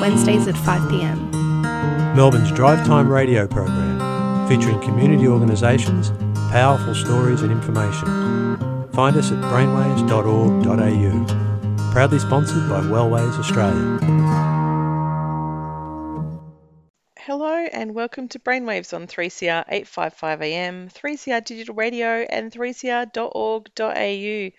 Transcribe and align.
Wednesdays 0.00 0.48
at 0.48 0.56
5 0.56 0.90
pm. 0.90 1.30
Melbourne's 2.14 2.50
Drive 2.52 2.86
Time 2.86 3.10
radio 3.10 3.46
program, 3.46 4.48
featuring 4.48 4.80
community 4.80 5.28
organisations, 5.28 6.10
powerful 6.50 6.94
stories 6.94 7.42
and 7.42 7.52
information. 7.52 8.06
Find 8.92 9.16
us 9.16 9.30
at 9.30 9.38
brainwaves.org.au. 9.44 11.92
Proudly 11.92 12.18
sponsored 12.18 12.68
by 12.68 12.80
Wellways 12.80 13.38
Australia. 13.38 13.98
Hello 17.18 17.66
and 17.72 17.94
welcome 17.94 18.28
to 18.28 18.38
Brainwaves 18.38 18.94
on 18.94 19.06
3CR 19.08 19.64
855 19.68 20.42
AM, 20.42 20.88
3CR 20.88 21.44
Digital 21.44 21.74
Radio, 21.74 22.24
and 22.30 22.52
3cr.org.au. 22.52 24.50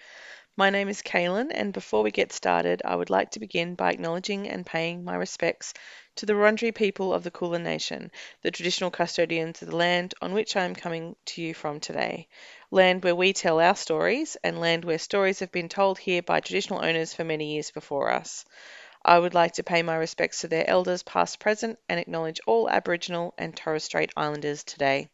My 0.60 0.72
name 0.72 0.90
is 0.90 1.04
Caitlin, 1.04 1.52
and 1.54 1.72
before 1.72 2.02
we 2.02 2.10
get 2.10 2.34
started, 2.34 2.82
I 2.84 2.96
would 2.96 3.12
like 3.12 3.30
to 3.32 3.40
begin 3.40 3.76
by 3.76 3.92
acknowledging 3.92 4.50
and 4.50 4.66
paying 4.66 5.04
my 5.04 5.14
respects 5.14 5.76
to 6.16 6.26
the 6.26 6.34
Wurundjeri 6.34 6.74
people 6.74 7.14
of 7.14 7.24
the 7.24 7.30
Kulin 7.30 7.62
Nation, 7.62 8.12
the 8.42 8.50
traditional 8.50 8.90
custodians 8.90 9.62
of 9.62 9.70
the 9.70 9.76
land 9.76 10.16
on 10.20 10.34
which 10.34 10.56
I 10.56 10.66
am 10.66 10.74
coming 10.74 11.16
to 11.26 11.44
you 11.44 11.54
from 11.54 11.80
today. 11.80 12.28
Land 12.72 13.04
where 13.04 13.14
we 13.14 13.34
tell 13.34 13.60
our 13.60 13.76
stories, 13.76 14.36
and 14.44 14.60
land 14.60 14.84
where 14.84 14.98
stories 14.98 15.42
have 15.42 15.52
been 15.52 15.70
told 15.70 16.00
here 16.00 16.24
by 16.24 16.40
traditional 16.40 16.84
owners 16.84 17.14
for 17.14 17.24
many 17.24 17.54
years 17.54 17.70
before 17.70 18.10
us. 18.12 18.44
I 19.06 19.20
would 19.20 19.36
like 19.36 19.54
to 19.54 19.64
pay 19.64 19.84
my 19.84 19.98
respects 19.98 20.42
to 20.42 20.48
their 20.48 20.68
elders, 20.68 21.04
past, 21.04 21.40
present, 21.40 21.78
and 21.88 22.00
acknowledge 22.00 22.42
all 22.48 22.68
Aboriginal 22.68 23.36
and 23.38 23.56
Torres 23.56 23.84
Strait 23.84 24.12
Islanders 24.18 24.64
today. 24.64 25.10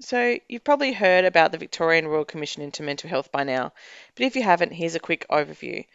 So, 0.00 0.38
you've 0.46 0.64
probably 0.64 0.92
heard 0.92 1.24
about 1.24 1.52
the 1.52 1.58
Victorian 1.58 2.06
Royal 2.06 2.26
Commission 2.26 2.62
into 2.62 2.82
Mental 2.82 3.08
Health 3.08 3.32
by 3.32 3.44
now, 3.44 3.72
but 4.14 4.26
if 4.26 4.36
you 4.36 4.42
haven't, 4.42 4.72
here's 4.72 4.94
a 4.94 5.00
quick 5.00 5.24
overview. 5.30 5.86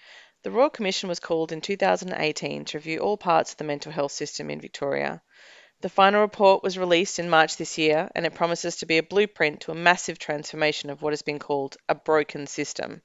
The 0.41 0.49
Royal 0.49 0.71
Commission 0.71 1.07
was 1.07 1.19
called 1.19 1.51
in 1.51 1.61
2018 1.61 2.65
to 2.65 2.77
review 2.79 2.97
all 2.97 3.15
parts 3.15 3.51
of 3.51 3.57
the 3.57 3.63
mental 3.63 3.91
health 3.91 4.11
system 4.11 4.49
in 4.49 4.59
Victoria. 4.59 5.21
The 5.81 5.89
final 5.89 6.21
report 6.21 6.63
was 6.63 6.79
released 6.79 7.19
in 7.19 7.29
March 7.29 7.57
this 7.57 7.77
year, 7.77 8.09
and 8.15 8.25
it 8.25 8.33
promises 8.33 8.77
to 8.77 8.87
be 8.87 8.97
a 8.97 9.03
blueprint 9.03 9.61
to 9.61 9.71
a 9.71 9.75
massive 9.75 10.17
transformation 10.17 10.89
of 10.89 11.03
what 11.03 11.13
has 11.13 11.21
been 11.21 11.37
called 11.37 11.77
a 11.87 11.93
broken 11.93 12.47
system. 12.47 13.03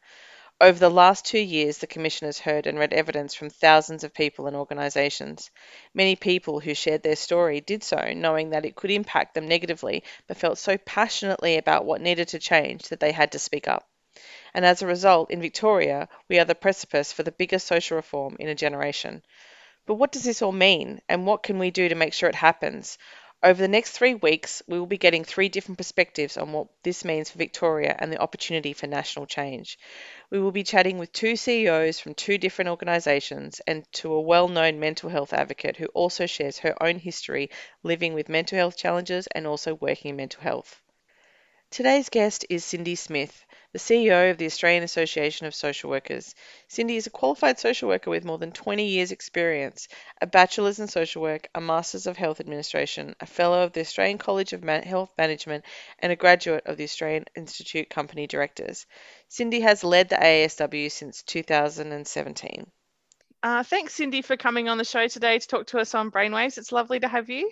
Over 0.58 0.78
the 0.78 0.88
last 0.88 1.26
two 1.26 1.38
years, 1.38 1.76
the 1.76 1.86
Commission 1.86 2.24
has 2.24 2.38
heard 2.38 2.66
and 2.66 2.78
read 2.78 2.94
evidence 2.94 3.34
from 3.34 3.50
thousands 3.50 4.04
of 4.04 4.14
people 4.14 4.46
and 4.46 4.56
organisations. 4.56 5.50
Many 5.92 6.16
people 6.16 6.60
who 6.60 6.72
shared 6.72 7.02
their 7.02 7.14
story 7.14 7.60
did 7.60 7.84
so 7.84 8.14
knowing 8.14 8.50
that 8.50 8.64
it 8.64 8.74
could 8.74 8.90
impact 8.90 9.34
them 9.34 9.46
negatively, 9.46 10.02
but 10.26 10.38
felt 10.38 10.56
so 10.56 10.78
passionately 10.78 11.58
about 11.58 11.84
what 11.84 12.00
needed 12.00 12.28
to 12.28 12.38
change 12.38 12.88
that 12.88 13.00
they 13.00 13.12
had 13.12 13.32
to 13.32 13.38
speak 13.38 13.68
up. 13.68 13.86
And 14.54 14.64
as 14.64 14.80
a 14.80 14.86
result, 14.86 15.30
in 15.30 15.42
Victoria, 15.42 16.08
we 16.26 16.38
are 16.38 16.46
the 16.46 16.54
precipice 16.54 17.12
for 17.12 17.22
the 17.22 17.32
biggest 17.32 17.66
social 17.66 17.96
reform 17.96 18.38
in 18.40 18.48
a 18.48 18.54
generation. 18.54 19.22
But 19.84 19.96
what 19.96 20.10
does 20.10 20.24
this 20.24 20.40
all 20.40 20.52
mean, 20.52 21.02
and 21.06 21.26
what 21.26 21.42
can 21.42 21.58
we 21.58 21.70
do 21.70 21.90
to 21.90 21.94
make 21.94 22.14
sure 22.14 22.30
it 22.30 22.34
happens? 22.34 22.96
Over 23.46 23.62
the 23.62 23.68
next 23.68 23.92
three 23.92 24.16
weeks, 24.16 24.60
we 24.66 24.76
will 24.76 24.88
be 24.88 24.98
getting 24.98 25.22
three 25.22 25.48
different 25.48 25.78
perspectives 25.78 26.36
on 26.36 26.52
what 26.52 26.66
this 26.82 27.04
means 27.04 27.30
for 27.30 27.38
Victoria 27.38 27.94
and 27.96 28.12
the 28.12 28.18
opportunity 28.18 28.72
for 28.72 28.88
national 28.88 29.26
change. 29.26 29.78
We 30.30 30.40
will 30.40 30.50
be 30.50 30.64
chatting 30.64 30.98
with 30.98 31.12
two 31.12 31.36
CEOs 31.36 32.00
from 32.00 32.14
two 32.14 32.38
different 32.38 32.70
organisations 32.70 33.60
and 33.64 33.84
to 34.02 34.12
a 34.14 34.20
well 34.20 34.48
known 34.48 34.80
mental 34.80 35.10
health 35.10 35.32
advocate 35.32 35.76
who 35.76 35.86
also 35.94 36.26
shares 36.26 36.58
her 36.58 36.74
own 36.82 36.98
history 36.98 37.50
living 37.84 38.14
with 38.14 38.28
mental 38.28 38.58
health 38.58 38.76
challenges 38.76 39.28
and 39.28 39.46
also 39.46 39.74
working 39.76 40.08
in 40.08 40.16
mental 40.16 40.42
health. 40.42 40.82
Today's 41.70 42.08
guest 42.08 42.46
is 42.48 42.64
Cindy 42.64 42.94
Smith, 42.94 43.44
the 43.72 43.78
CEO 43.78 44.30
of 44.30 44.38
the 44.38 44.46
Australian 44.46 44.84
Association 44.84 45.46
of 45.46 45.54
Social 45.54 45.90
Workers. 45.90 46.34
Cindy 46.68 46.96
is 46.96 47.08
a 47.08 47.10
qualified 47.10 47.58
social 47.58 47.88
worker 47.88 48.08
with 48.08 48.24
more 48.24 48.38
than 48.38 48.52
20 48.52 48.86
years' 48.86 49.10
experience, 49.10 49.88
a 50.20 50.26
bachelor's 50.26 50.78
in 50.78 50.86
social 50.86 51.20
work, 51.22 51.48
a 51.54 51.60
master's 51.60 52.06
of 52.06 52.16
health 52.16 52.38
administration, 52.38 53.16
a 53.20 53.26
fellow 53.26 53.62
of 53.62 53.72
the 53.72 53.80
Australian 53.80 54.16
College 54.16 54.52
of 54.52 54.62
Health 54.62 55.10
Management, 55.18 55.64
and 55.98 56.12
a 56.12 56.16
graduate 56.16 56.64
of 56.66 56.76
the 56.76 56.84
Australian 56.84 57.24
Institute 57.34 57.90
Company 57.90 58.28
Directors. 58.28 58.86
Cindy 59.28 59.60
has 59.60 59.82
led 59.82 60.08
the 60.08 60.16
AASW 60.16 60.90
since 60.90 61.22
2017. 61.24 62.70
Uh, 63.42 63.62
thanks, 63.64 63.94
Cindy, 63.94 64.22
for 64.22 64.36
coming 64.36 64.68
on 64.68 64.78
the 64.78 64.84
show 64.84 65.08
today 65.08 65.38
to 65.38 65.46
talk 65.46 65.66
to 65.66 65.78
us 65.78 65.94
on 65.94 66.12
brainwaves. 66.12 66.58
It's 66.58 66.72
lovely 66.72 67.00
to 67.00 67.08
have 67.08 67.28
you. 67.28 67.50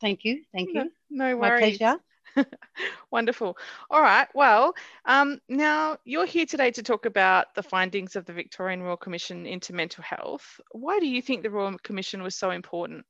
Thank 0.00 0.24
you. 0.24 0.42
Thank 0.52 0.70
you. 0.70 0.74
No, 0.74 0.90
no 1.10 1.36
worries. 1.36 1.80
My 1.80 1.86
pleasure. 1.86 2.00
Wonderful. 3.10 3.56
All 3.90 4.00
right. 4.00 4.28
Well, 4.34 4.74
um, 5.04 5.40
now 5.48 5.98
you're 6.04 6.26
here 6.26 6.46
today 6.46 6.70
to 6.72 6.82
talk 6.82 7.06
about 7.06 7.54
the 7.54 7.62
findings 7.62 8.16
of 8.16 8.24
the 8.24 8.32
Victorian 8.32 8.82
Royal 8.82 8.96
Commission 8.96 9.46
into 9.46 9.74
mental 9.74 10.02
health. 10.02 10.60
Why 10.70 10.98
do 10.98 11.06
you 11.06 11.22
think 11.22 11.42
the 11.42 11.50
Royal 11.50 11.76
Commission 11.78 12.22
was 12.22 12.34
so 12.34 12.50
important? 12.50 13.06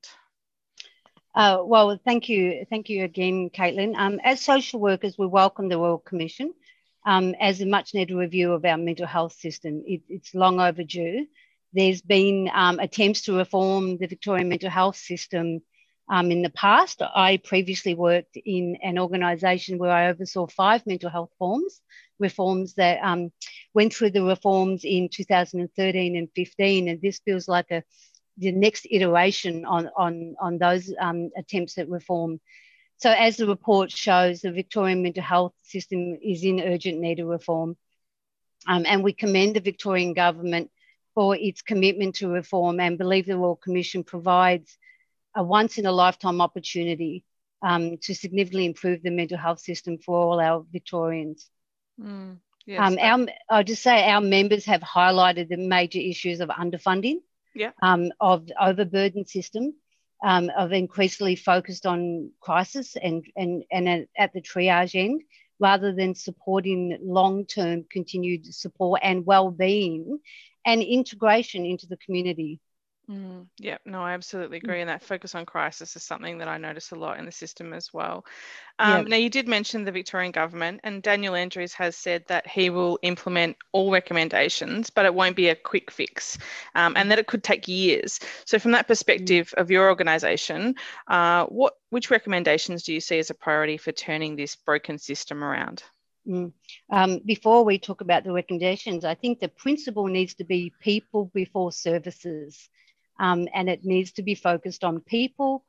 Uh, 1.34 1.58
well, 1.64 1.98
thank 2.04 2.28
you. 2.28 2.66
Thank 2.68 2.88
you 2.88 3.04
again, 3.04 3.50
Caitlin. 3.50 3.94
Um, 3.96 4.20
as 4.22 4.42
social 4.42 4.80
workers, 4.80 5.16
we 5.16 5.26
welcome 5.26 5.68
the 5.68 5.78
Royal 5.78 5.98
Commission 5.98 6.52
um, 7.06 7.34
as 7.40 7.60
a 7.60 7.66
much 7.66 7.94
needed 7.94 8.14
review 8.14 8.52
of 8.52 8.64
our 8.64 8.76
mental 8.76 9.06
health 9.06 9.32
system. 9.32 9.82
It, 9.86 10.02
it's 10.08 10.34
long 10.34 10.60
overdue. 10.60 11.26
There's 11.72 12.02
been 12.02 12.50
um, 12.52 12.78
attempts 12.78 13.22
to 13.22 13.36
reform 13.38 13.96
the 13.96 14.06
Victorian 14.06 14.50
mental 14.50 14.68
health 14.68 14.96
system 14.96 15.62
um, 16.08 16.30
in 16.30 16.42
the 16.42 16.50
past. 16.50 17.02
I 17.02 17.38
previously 17.42 17.94
worked 17.94 18.36
in 18.36 18.76
an 18.82 18.98
organisation 18.98 19.78
where 19.78 19.90
I 19.90 20.08
oversaw 20.08 20.46
five 20.46 20.86
mental 20.86 21.10
health 21.10 21.30
forms, 21.38 21.80
reforms 22.18 22.74
that 22.74 23.00
um, 23.02 23.32
went 23.74 23.94
through 23.94 24.10
the 24.10 24.22
reforms 24.22 24.84
in 24.84 25.08
2013 25.12 26.16
and 26.16 26.28
15, 26.34 26.88
and 26.88 27.00
this 27.00 27.20
feels 27.24 27.48
like 27.48 27.70
a 27.70 27.82
the 28.38 28.50
next 28.50 28.86
iteration 28.90 29.64
on 29.66 29.90
on 29.96 30.34
on 30.40 30.58
those 30.58 30.92
um, 30.98 31.30
attempts 31.36 31.76
at 31.78 31.88
reform. 31.88 32.40
So, 32.96 33.10
as 33.10 33.36
the 33.36 33.46
report 33.46 33.90
shows, 33.90 34.40
the 34.40 34.52
Victorian 34.52 35.02
mental 35.02 35.22
health 35.22 35.54
system 35.62 36.18
is 36.22 36.44
in 36.44 36.60
urgent 36.60 36.98
need 37.00 37.20
of 37.20 37.26
reform, 37.26 37.76
um, 38.66 38.84
and 38.86 39.04
we 39.04 39.12
commend 39.12 39.56
the 39.56 39.60
Victorian 39.60 40.14
government 40.14 40.70
for 41.14 41.36
its 41.36 41.60
commitment 41.60 42.14
to 42.16 42.28
reform 42.28 42.80
and 42.80 42.96
believe 42.96 43.26
the 43.26 43.36
Royal 43.36 43.56
Commission 43.56 44.02
provides 44.02 44.78
a 45.34 45.42
once 45.42 45.78
in 45.78 45.86
a 45.86 45.92
lifetime 45.92 46.40
opportunity 46.40 47.24
um, 47.62 47.98
to 47.98 48.14
significantly 48.14 48.66
improve 48.66 49.02
the 49.02 49.10
mental 49.10 49.38
health 49.38 49.60
system 49.60 49.98
for 49.98 50.16
all 50.16 50.40
our 50.40 50.64
Victorians. 50.72 51.48
Mm, 52.00 52.38
yes, 52.66 52.80
um, 52.80 52.98
our, 53.00 53.26
I'll 53.48 53.64
just 53.64 53.82
say 53.82 54.08
our 54.08 54.20
members 54.20 54.64
have 54.66 54.80
highlighted 54.80 55.48
the 55.48 55.56
major 55.56 56.00
issues 56.00 56.40
of 56.40 56.48
underfunding, 56.48 57.20
yeah. 57.54 57.70
um, 57.82 58.10
of 58.20 58.48
overburdened 58.60 59.28
system, 59.28 59.74
um, 60.24 60.50
of 60.56 60.72
increasingly 60.72 61.36
focused 61.36 61.86
on 61.86 62.30
crisis 62.40 62.96
and, 62.96 63.24
and, 63.36 63.64
and 63.70 64.06
at 64.16 64.32
the 64.32 64.40
triage 64.40 64.94
end, 64.94 65.22
rather 65.60 65.92
than 65.92 66.14
supporting 66.14 66.98
long-term 67.00 67.84
continued 67.90 68.52
support 68.52 69.00
and 69.04 69.24
well-being 69.24 70.18
and 70.66 70.82
integration 70.82 71.64
into 71.64 71.86
the 71.86 71.96
community. 71.98 72.60
Mm, 73.10 73.48
yeah, 73.58 73.78
no, 73.84 74.00
I 74.00 74.12
absolutely 74.12 74.60
mm. 74.60 74.64
agree. 74.64 74.80
And 74.80 74.88
that 74.88 75.02
focus 75.02 75.34
on 75.34 75.44
crisis 75.44 75.96
is 75.96 76.04
something 76.04 76.38
that 76.38 76.48
I 76.48 76.56
notice 76.56 76.92
a 76.92 76.96
lot 76.96 77.18
in 77.18 77.26
the 77.26 77.32
system 77.32 77.72
as 77.72 77.92
well. 77.92 78.24
Um. 78.78 79.06
Now, 79.06 79.16
you 79.16 79.28
did 79.28 79.48
mention 79.48 79.84
the 79.84 79.92
Victorian 79.92 80.32
government, 80.32 80.80
and 80.84 81.02
Daniel 81.02 81.34
Andrews 81.34 81.72
has 81.74 81.96
said 81.96 82.24
that 82.28 82.46
he 82.46 82.70
will 82.70 82.98
implement 83.02 83.56
all 83.72 83.90
recommendations, 83.90 84.90
but 84.90 85.04
it 85.04 85.14
won't 85.14 85.36
be 85.36 85.48
a 85.48 85.54
quick 85.54 85.90
fix, 85.90 86.38
um, 86.74 86.96
and 86.96 87.10
that 87.10 87.18
it 87.18 87.26
could 87.26 87.42
take 87.42 87.66
years. 87.66 88.20
So, 88.44 88.58
from 88.58 88.70
that 88.72 88.84
mm. 88.84 88.88
perspective 88.88 89.52
of 89.56 89.70
your 89.70 89.88
organisation, 89.88 90.76
uh, 91.08 91.46
what 91.46 91.74
which 91.90 92.10
recommendations 92.10 92.84
do 92.84 92.94
you 92.94 93.00
see 93.00 93.18
as 93.18 93.30
a 93.30 93.34
priority 93.34 93.76
for 93.76 93.92
turning 93.92 94.36
this 94.36 94.54
broken 94.56 94.98
system 94.98 95.42
around? 95.42 95.82
Mm. 96.26 96.52
Um, 96.90 97.20
before 97.24 97.64
we 97.64 97.78
talk 97.78 98.00
about 98.00 98.22
the 98.22 98.32
recommendations, 98.32 99.04
I 99.04 99.14
think 99.14 99.40
the 99.40 99.48
principle 99.48 100.06
needs 100.06 100.34
to 100.34 100.44
be 100.44 100.72
people 100.80 101.30
before 101.34 101.72
services 101.72 102.68
um, 103.18 103.48
and 103.54 103.68
it 103.68 103.84
needs 103.84 104.12
to 104.12 104.22
be 104.22 104.34
focused 104.34 104.84
on 104.84 105.00
people, 105.00 105.64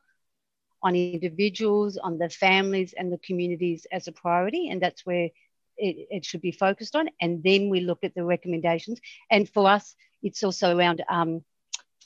on 0.81 0.95
individuals, 0.95 1.97
on 1.97 2.17
the 2.17 2.29
families 2.29 2.93
and 2.97 3.11
the 3.11 3.17
communities 3.19 3.87
as 3.91 4.07
a 4.07 4.11
priority. 4.11 4.69
And 4.69 4.81
that's 4.81 5.05
where 5.05 5.29
it, 5.77 6.07
it 6.09 6.25
should 6.25 6.41
be 6.41 6.51
focused 6.51 6.95
on. 6.95 7.09
And 7.21 7.43
then 7.43 7.69
we 7.69 7.81
look 7.81 8.03
at 8.03 8.15
the 8.15 8.23
recommendations. 8.23 8.99
And 9.29 9.49
for 9.49 9.69
us, 9.69 9.95
it's 10.21 10.43
also 10.43 10.77
around 10.77 11.03
um, 11.09 11.43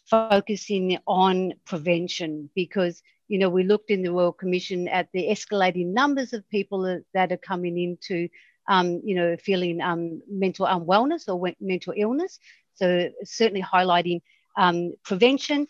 focusing 0.09 0.97
on 1.05 1.53
prevention 1.65 2.49
because 2.55 3.01
you 3.27 3.37
know 3.37 3.49
we 3.49 3.63
looked 3.63 3.91
in 3.91 4.03
the 4.03 4.11
Royal 4.11 4.31
Commission 4.31 4.87
at 4.87 5.09
the 5.13 5.27
escalating 5.27 5.87
numbers 5.87 6.33
of 6.33 6.47
people 6.49 7.01
that 7.13 7.31
are 7.31 7.37
coming 7.37 7.77
into 7.77 8.29
um, 8.67 9.01
you 9.03 9.15
know 9.15 9.35
feeling 9.37 9.81
um, 9.81 10.21
mental 10.29 10.65
unwellness 10.65 11.27
or 11.27 11.53
mental 11.59 11.93
illness. 11.95 12.39
So 12.75 13.09
certainly 13.23 13.61
highlighting 13.61 14.21
um, 14.57 14.93
prevention, 15.03 15.67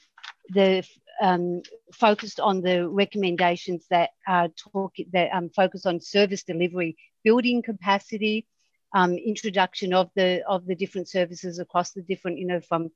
the 0.50 0.84
um, 1.22 1.62
focused 1.94 2.40
on 2.40 2.62
the 2.62 2.88
recommendations 2.88 3.86
that 3.90 4.12
are 4.28 4.50
talk 4.50 4.96
that 5.14 5.30
um, 5.34 5.50
focus 5.50 5.86
on 5.86 6.00
service 6.00 6.44
delivery, 6.44 6.98
building 7.24 7.62
capacity, 7.62 8.48
um, 8.94 9.14
introduction 9.14 9.94
of 9.94 10.10
the 10.16 10.42
of 10.48 10.66
the 10.66 10.76
different 10.76 11.10
services 11.10 11.60
across 11.60 11.92
the 11.92 12.02
different, 12.02 12.40
you 12.40 12.48
know, 12.48 12.62
from 12.62 12.90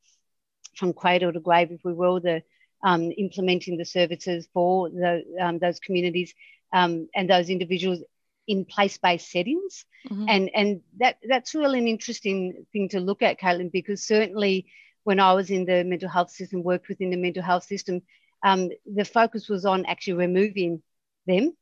from 0.76 0.94
cradle 0.94 1.34
to 1.34 1.40
grave, 1.40 1.72
if 1.72 1.82
we 1.84 1.94
will, 1.94 2.20
the 2.20 2.42
um, 2.84 3.12
implementing 3.18 3.78
the 3.78 3.86
services 3.86 4.48
for 4.54 4.90
the, 4.90 5.24
um, 5.40 5.60
those 5.60 5.80
communities 5.80 6.34
um, 6.74 7.08
and 7.14 7.30
those 7.30 7.50
individuals 7.50 8.00
in 8.48 8.66
place-based 8.66 9.30
settings, 9.30 9.86
mm-hmm. 10.10 10.26
and 10.28 10.50
and 10.56 10.82
that 10.98 11.18
that's 11.28 11.54
really 11.54 11.80
an 11.80 11.88
interesting 11.88 12.66
thing 12.72 12.90
to 12.90 13.00
look 13.00 13.22
at, 13.22 13.40
Caitlin, 13.40 13.72
because 13.72 14.06
certainly 14.06 14.66
when 15.04 15.20
I 15.20 15.34
was 15.34 15.50
in 15.50 15.66
the 15.66 15.84
mental 15.84 16.10
health 16.10 16.32
system, 16.32 16.64
worked 16.64 16.88
within 16.88 17.10
the 17.10 17.18
mental 17.18 17.44
health 17.44 17.64
system, 17.64 18.02
um, 18.44 18.70
the 18.86 19.06
focus 19.06 19.50
was 19.50 19.66
on 19.66 19.86
actually 19.86 20.14
removing 20.14 20.82
them. 21.26 21.56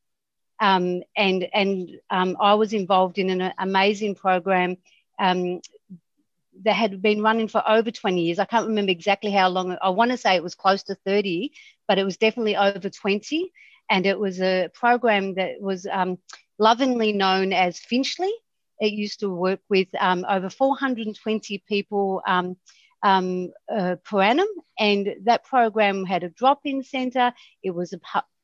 Um, 0.60 1.04
and 1.16 1.48
and 1.54 1.90
um, 2.10 2.36
I 2.40 2.56
was 2.56 2.74
involved 2.74 3.18
in 3.18 3.30
an 3.30 3.54
amazing 3.58 4.16
program 4.16 4.78
um, 5.18 5.62
that 6.64 6.74
had 6.74 7.02
been 7.02 7.22
running 7.22 7.48
for 7.48 7.64
over 7.68 7.92
20 7.92 8.22
years. 8.22 8.40
I 8.40 8.46
can't 8.46 8.68
remember 8.68 8.92
exactly 8.92 9.32
how 9.32 9.50
long. 9.50 9.78
I 9.82 9.90
want 9.90 10.12
to 10.12 10.18
say 10.18 10.36
it 10.36 10.44
was 10.44 10.56
close 10.56 10.84
to 10.84 10.96
30, 10.96 11.54
but 11.88 11.98
it 11.98 12.04
was 12.04 12.18
definitely 12.18 12.58
over 12.58 12.90
20. 12.90 13.52
And 13.90 14.06
it 14.06 14.20
was 14.20 14.42
a 14.42 14.70
program 14.74 15.36
that 15.36 15.62
was 15.62 15.88
um, 15.88 16.18
lovingly 16.58 17.14
known 17.14 17.54
as 17.54 17.80
Finchley. 17.80 18.32
It 18.80 18.94
used 18.94 19.22
to 19.22 19.30
work 19.30 19.62
with 19.70 19.88
um, 20.00 20.26
over 20.30 20.50
420 20.50 21.64
people 21.68 22.22
um, 23.04 23.52
uh, 23.72 23.96
per 24.04 24.22
annum. 24.22 24.48
And 24.78 25.16
that 25.24 25.46
program 25.46 26.06
had 26.06 26.24
a 26.24 26.30
drop 26.30 26.62
in 26.66 26.84
centre. 26.84 27.34
It 27.64 27.72
was 27.72 27.94
a 27.94 28.00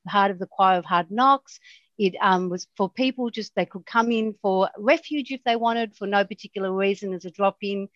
part 0.07 0.31
of 0.31 0.39
the 0.39 0.47
choir 0.47 0.77
of 0.77 0.85
hard 0.85 1.11
knocks. 1.11 1.59
It 1.97 2.15
um, 2.21 2.49
was 2.49 2.67
for 2.75 2.89
people 2.89 3.29
just 3.29 3.55
they 3.55 3.65
could 3.65 3.85
come 3.85 4.11
in 4.11 4.35
for 4.41 4.69
refuge 4.77 5.31
if 5.31 5.43
they 5.45 5.55
wanted 5.55 5.95
for 5.95 6.07
no 6.07 6.25
particular 6.25 6.71
reason 6.71 7.13
as 7.13 7.25
a 7.25 7.31
drop 7.31 7.57
in. 7.61 7.87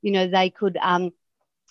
You 0.00 0.12
know, 0.12 0.28
they 0.28 0.50
could 0.50 0.76
um, 0.80 1.10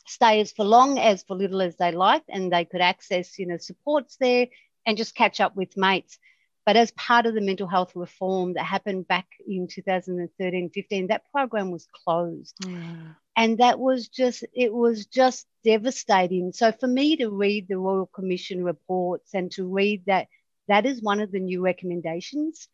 stay 0.05 0.41
as 0.41 0.51
for 0.51 0.65
long 0.65 0.97
as 0.99 1.23
for 1.23 1.35
little 1.35 1.61
as 1.61 1.77
they 1.77 1.91
liked 1.91 2.29
and 2.29 2.51
they 2.51 2.65
could 2.65 2.81
access, 2.81 3.39
you 3.39 3.45
know, 3.45 3.57
supports 3.57 4.17
there 4.19 4.47
and 4.85 4.97
just 4.97 5.15
catch 5.15 5.39
up 5.39 5.55
with 5.55 5.77
mates. 5.77 6.17
But 6.65 6.75
as 6.75 6.91
part 6.91 7.25
of 7.25 7.33
the 7.33 7.41
mental 7.41 7.67
health 7.67 7.93
reform 7.95 8.55
that 8.55 8.65
happened 8.65 9.07
back 9.07 9.27
in 9.47 9.67
2013 9.67 10.69
15, 10.73 11.07
that 11.07 11.23
program 11.31 11.71
was 11.71 11.87
closed. 12.03 12.57
Mm. 12.63 13.15
And 13.37 13.59
that 13.59 13.79
was 13.79 14.07
just, 14.07 14.43
it 14.53 14.73
was 14.73 15.05
just 15.05 15.45
devastating. 15.63 16.51
So 16.53 16.71
for 16.71 16.87
me 16.87 17.17
to 17.17 17.29
read 17.29 17.67
the 17.67 17.77
Royal 17.77 18.07
Commission 18.07 18.63
reports 18.63 19.35
and 19.35 19.51
to 19.51 19.65
read 19.65 20.03
that, 20.07 20.27
that 20.67 20.87
is 20.87 21.01
one 21.01 21.19
of 21.19 21.31
the 21.31 21.39
new 21.39 21.61
recommendations. 21.61 22.67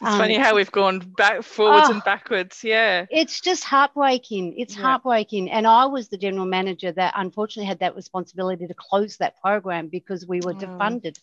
It's 0.00 0.10
um, 0.10 0.18
funny 0.18 0.36
how 0.36 0.54
we've 0.54 0.72
gone 0.72 1.00
back 1.00 1.42
forwards 1.42 1.88
oh, 1.88 1.92
and 1.92 2.04
backwards. 2.04 2.64
Yeah. 2.64 3.04
It's 3.10 3.40
just 3.40 3.64
heartbreaking. 3.64 4.54
It's 4.56 4.76
yeah. 4.76 4.82
heartbreaking. 4.82 5.50
And 5.50 5.66
I 5.66 5.86
was 5.86 6.08
the 6.08 6.16
general 6.16 6.46
manager 6.46 6.90
that 6.90 7.12
unfortunately 7.14 7.66
had 7.66 7.80
that 7.80 7.94
responsibility 7.94 8.66
to 8.66 8.74
close 8.74 9.18
that 9.18 9.38
program 9.40 9.88
because 9.88 10.26
we 10.26 10.40
were 10.40 10.52
oh. 10.52 10.54
defunded 10.54 11.18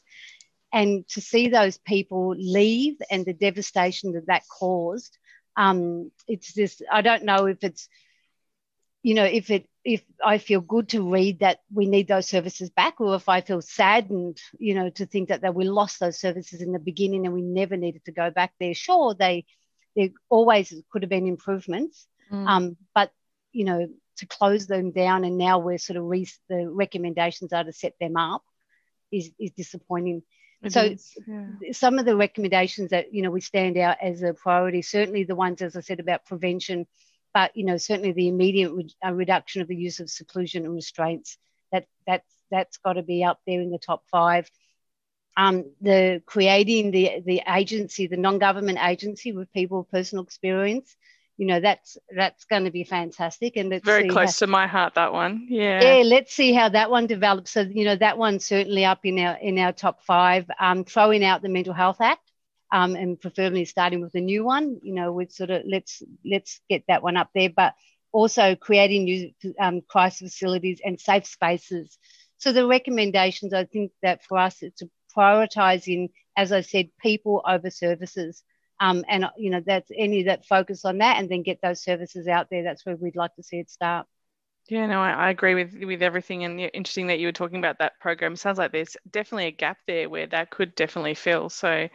and 0.75 1.07
to 1.07 1.21
see 1.21 1.47
those 1.47 1.77
people 1.77 2.35
leave 2.37 2.97
and 3.09 3.25
the 3.25 3.33
devastation 3.33 4.11
that 4.11 4.27
that 4.27 4.43
caused 4.47 5.17
um, 5.57 6.11
it's 6.27 6.53
just 6.53 6.83
i 6.91 7.01
don't 7.01 7.23
know 7.23 7.45
if 7.45 7.63
it's 7.63 7.87
you 9.05 9.13
know 9.13 9.23
if 9.23 9.51
it 9.51 9.69
if 9.83 10.01
i 10.25 10.39
feel 10.39 10.61
good 10.61 10.89
to 10.89 11.11
read 11.11 11.39
that 11.39 11.59
we 11.71 11.85
need 11.85 12.07
those 12.07 12.27
services 12.27 12.71
back 12.71 12.99
or 12.99 13.13
if 13.13 13.29
i 13.29 13.39
feel 13.39 13.61
saddened 13.61 14.41
you 14.57 14.73
know 14.73 14.89
to 14.89 15.05
think 15.05 15.29
that, 15.29 15.41
that 15.41 15.53
we 15.53 15.63
lost 15.63 15.99
those 15.99 16.19
services 16.19 16.59
in 16.59 16.71
the 16.71 16.79
beginning 16.79 17.25
and 17.25 17.35
we 17.35 17.43
never 17.43 17.77
needed 17.77 18.03
to 18.03 18.11
go 18.11 18.31
back 18.31 18.51
there 18.59 18.73
sure 18.73 19.13
they 19.13 19.45
there 19.95 20.09
always 20.27 20.73
could 20.89 21.03
have 21.03 21.09
been 21.09 21.27
improvements 21.27 22.07
mm. 22.31 22.47
um, 22.47 22.75
but 22.95 23.11
you 23.51 23.63
know 23.63 23.87
to 24.17 24.25
close 24.25 24.65
them 24.65 24.89
down 24.89 25.23
and 25.23 25.37
now 25.37 25.59
we're 25.59 25.77
sort 25.77 25.97
of 25.97 26.05
re- 26.05 26.27
the 26.49 26.67
recommendations 26.67 27.53
are 27.53 27.63
to 27.63 27.73
set 27.73 27.93
them 27.99 28.17
up 28.17 28.43
is, 29.11 29.29
is 29.39 29.51
disappointing 29.51 30.23
it 30.63 30.71
so 30.71 30.95
yeah. 31.27 31.45
some 31.73 31.99
of 31.99 32.05
the 32.05 32.15
recommendations 32.15 32.89
that 32.89 33.13
you 33.13 33.21
know 33.21 33.29
we 33.29 33.41
stand 33.41 33.77
out 33.77 33.97
as 34.01 34.23
a 34.23 34.33
priority, 34.33 34.81
certainly 34.81 35.23
the 35.23 35.35
ones 35.35 35.61
as 35.61 35.75
I 35.75 35.81
said 35.81 35.99
about 35.99 36.25
prevention, 36.25 36.87
but 37.35 37.51
you 37.55 37.65
know 37.65 37.75
certainly 37.75 38.13
the 38.13 38.29
immediate 38.29 38.71
re- 38.71 38.95
uh, 39.05 39.11
reduction 39.11 39.61
of 39.61 39.67
the 39.67 39.75
use 39.75 39.99
of 39.99 40.09
seclusion 40.09 40.63
and 40.63 40.73
restraints. 40.73 41.37
That 41.73 41.85
that's 42.07 42.33
that's 42.49 42.77
got 42.77 42.93
to 42.93 43.03
be 43.03 43.25
up 43.25 43.41
there 43.45 43.61
in 43.61 43.69
the 43.69 43.77
top 43.77 44.03
five. 44.09 44.49
Um, 45.35 45.65
the 45.81 46.23
creating 46.25 46.91
the 46.91 47.21
the 47.25 47.41
agency, 47.45 48.07
the 48.07 48.15
non-government 48.15 48.79
agency 48.81 49.33
with 49.33 49.51
people 49.51 49.79
with 49.79 49.91
personal 49.91 50.23
experience, 50.23 50.95
you 51.35 51.45
know 51.45 51.59
that's 51.59 51.97
that's 52.15 52.45
going 52.45 52.63
to 52.63 52.71
be 52.71 52.85
fantastic 52.85 53.57
and 53.57 53.73
it's 53.73 53.85
very 53.85 54.07
close 54.07 54.39
how, 54.39 54.45
to 54.45 54.47
my 54.47 54.65
heart 54.65 54.93
that 54.95 55.11
one 55.11 55.45
yeah 55.49 55.81
yeah 55.97 56.03
let's 56.03 56.33
see 56.33 56.53
how 56.53 56.69
that 56.69 56.89
one 56.89 57.05
develops 57.05 57.51
so 57.51 57.61
you 57.61 57.83
know 57.83 57.97
that 57.97 58.17
one's 58.17 58.45
certainly 58.45 58.85
up 58.85 58.99
in 59.03 59.19
our 59.19 59.35
in 59.35 59.59
our 59.59 59.73
top 59.73 60.01
five 60.03 60.49
um, 60.59 60.85
throwing 60.85 61.21
out 61.21 61.41
the 61.41 61.49
mental 61.49 61.73
health 61.73 61.99
act 61.99 62.31
um, 62.75 62.95
and 62.95 63.21
preferably 63.21 63.63
starting 63.63 64.01
with 64.01 64.13
a 64.15 64.19
new 64.19 64.43
one 64.43 64.79
you 64.83 64.93
know 64.93 65.11
with 65.13 65.31
sort 65.31 65.49
of 65.49 65.63
let's 65.65 66.03
let's 66.29 66.59
get 66.69 66.83
that 66.89 67.01
one 67.01 67.15
up 67.15 67.29
there 67.33 67.49
but 67.49 67.73
also 68.11 68.55
creating 68.55 69.05
new 69.05 69.31
um, 69.59 69.81
crisis 69.89 70.33
facilities 70.33 70.79
and 70.85 70.99
safe 70.99 71.25
spaces. 71.25 71.97
So 72.37 72.51
the 72.51 72.67
recommendations 72.67 73.53
i 73.53 73.63
think 73.63 73.91
that 74.01 74.23
for 74.25 74.37
us 74.37 74.61
it's 74.61 74.83
prioritizing 75.15 76.09
as 76.35 76.51
i 76.51 76.61
said 76.61 76.89
people 77.01 77.41
over 77.47 77.69
services. 77.69 78.43
Um, 78.81 79.05
and 79.07 79.25
you 79.37 79.51
know 79.51 79.61
that's 79.65 79.89
any 79.97 80.23
that 80.23 80.45
focus 80.45 80.83
on 80.83 80.97
that 80.97 81.17
and 81.17 81.29
then 81.29 81.43
get 81.43 81.59
those 81.63 81.81
services 81.81 82.27
out 82.27 82.47
there 82.51 82.63
that's 82.63 82.85
where 82.85 82.97
we'd 82.97 83.15
like 83.15 83.33
to 83.35 83.43
see 83.43 83.59
it 83.59 83.69
start 83.69 84.05
yeah 84.69 84.85
no 84.85 84.99
I, 85.01 85.11
I, 85.11 85.29
agree 85.29 85.55
with 85.55 85.75
with 85.83 86.01
everything 86.01 86.43
and 86.43 86.59
interesting 86.59 87.07
that 87.07 87.19
you 87.19 87.27
were 87.27 87.31
talking 87.31 87.59
about 87.59 87.79
that 87.79 87.99
program. 87.99 88.35
Sounds 88.35 88.57
like 88.57 88.71
there's 88.71 88.97
definitely 89.09 89.47
a 89.47 89.51
gap 89.51 89.77
there 89.87 90.09
where 90.09 90.27
that 90.27 90.49
could 90.49 90.75
definitely 90.75 91.13
fill. 91.13 91.49
So 91.49 91.87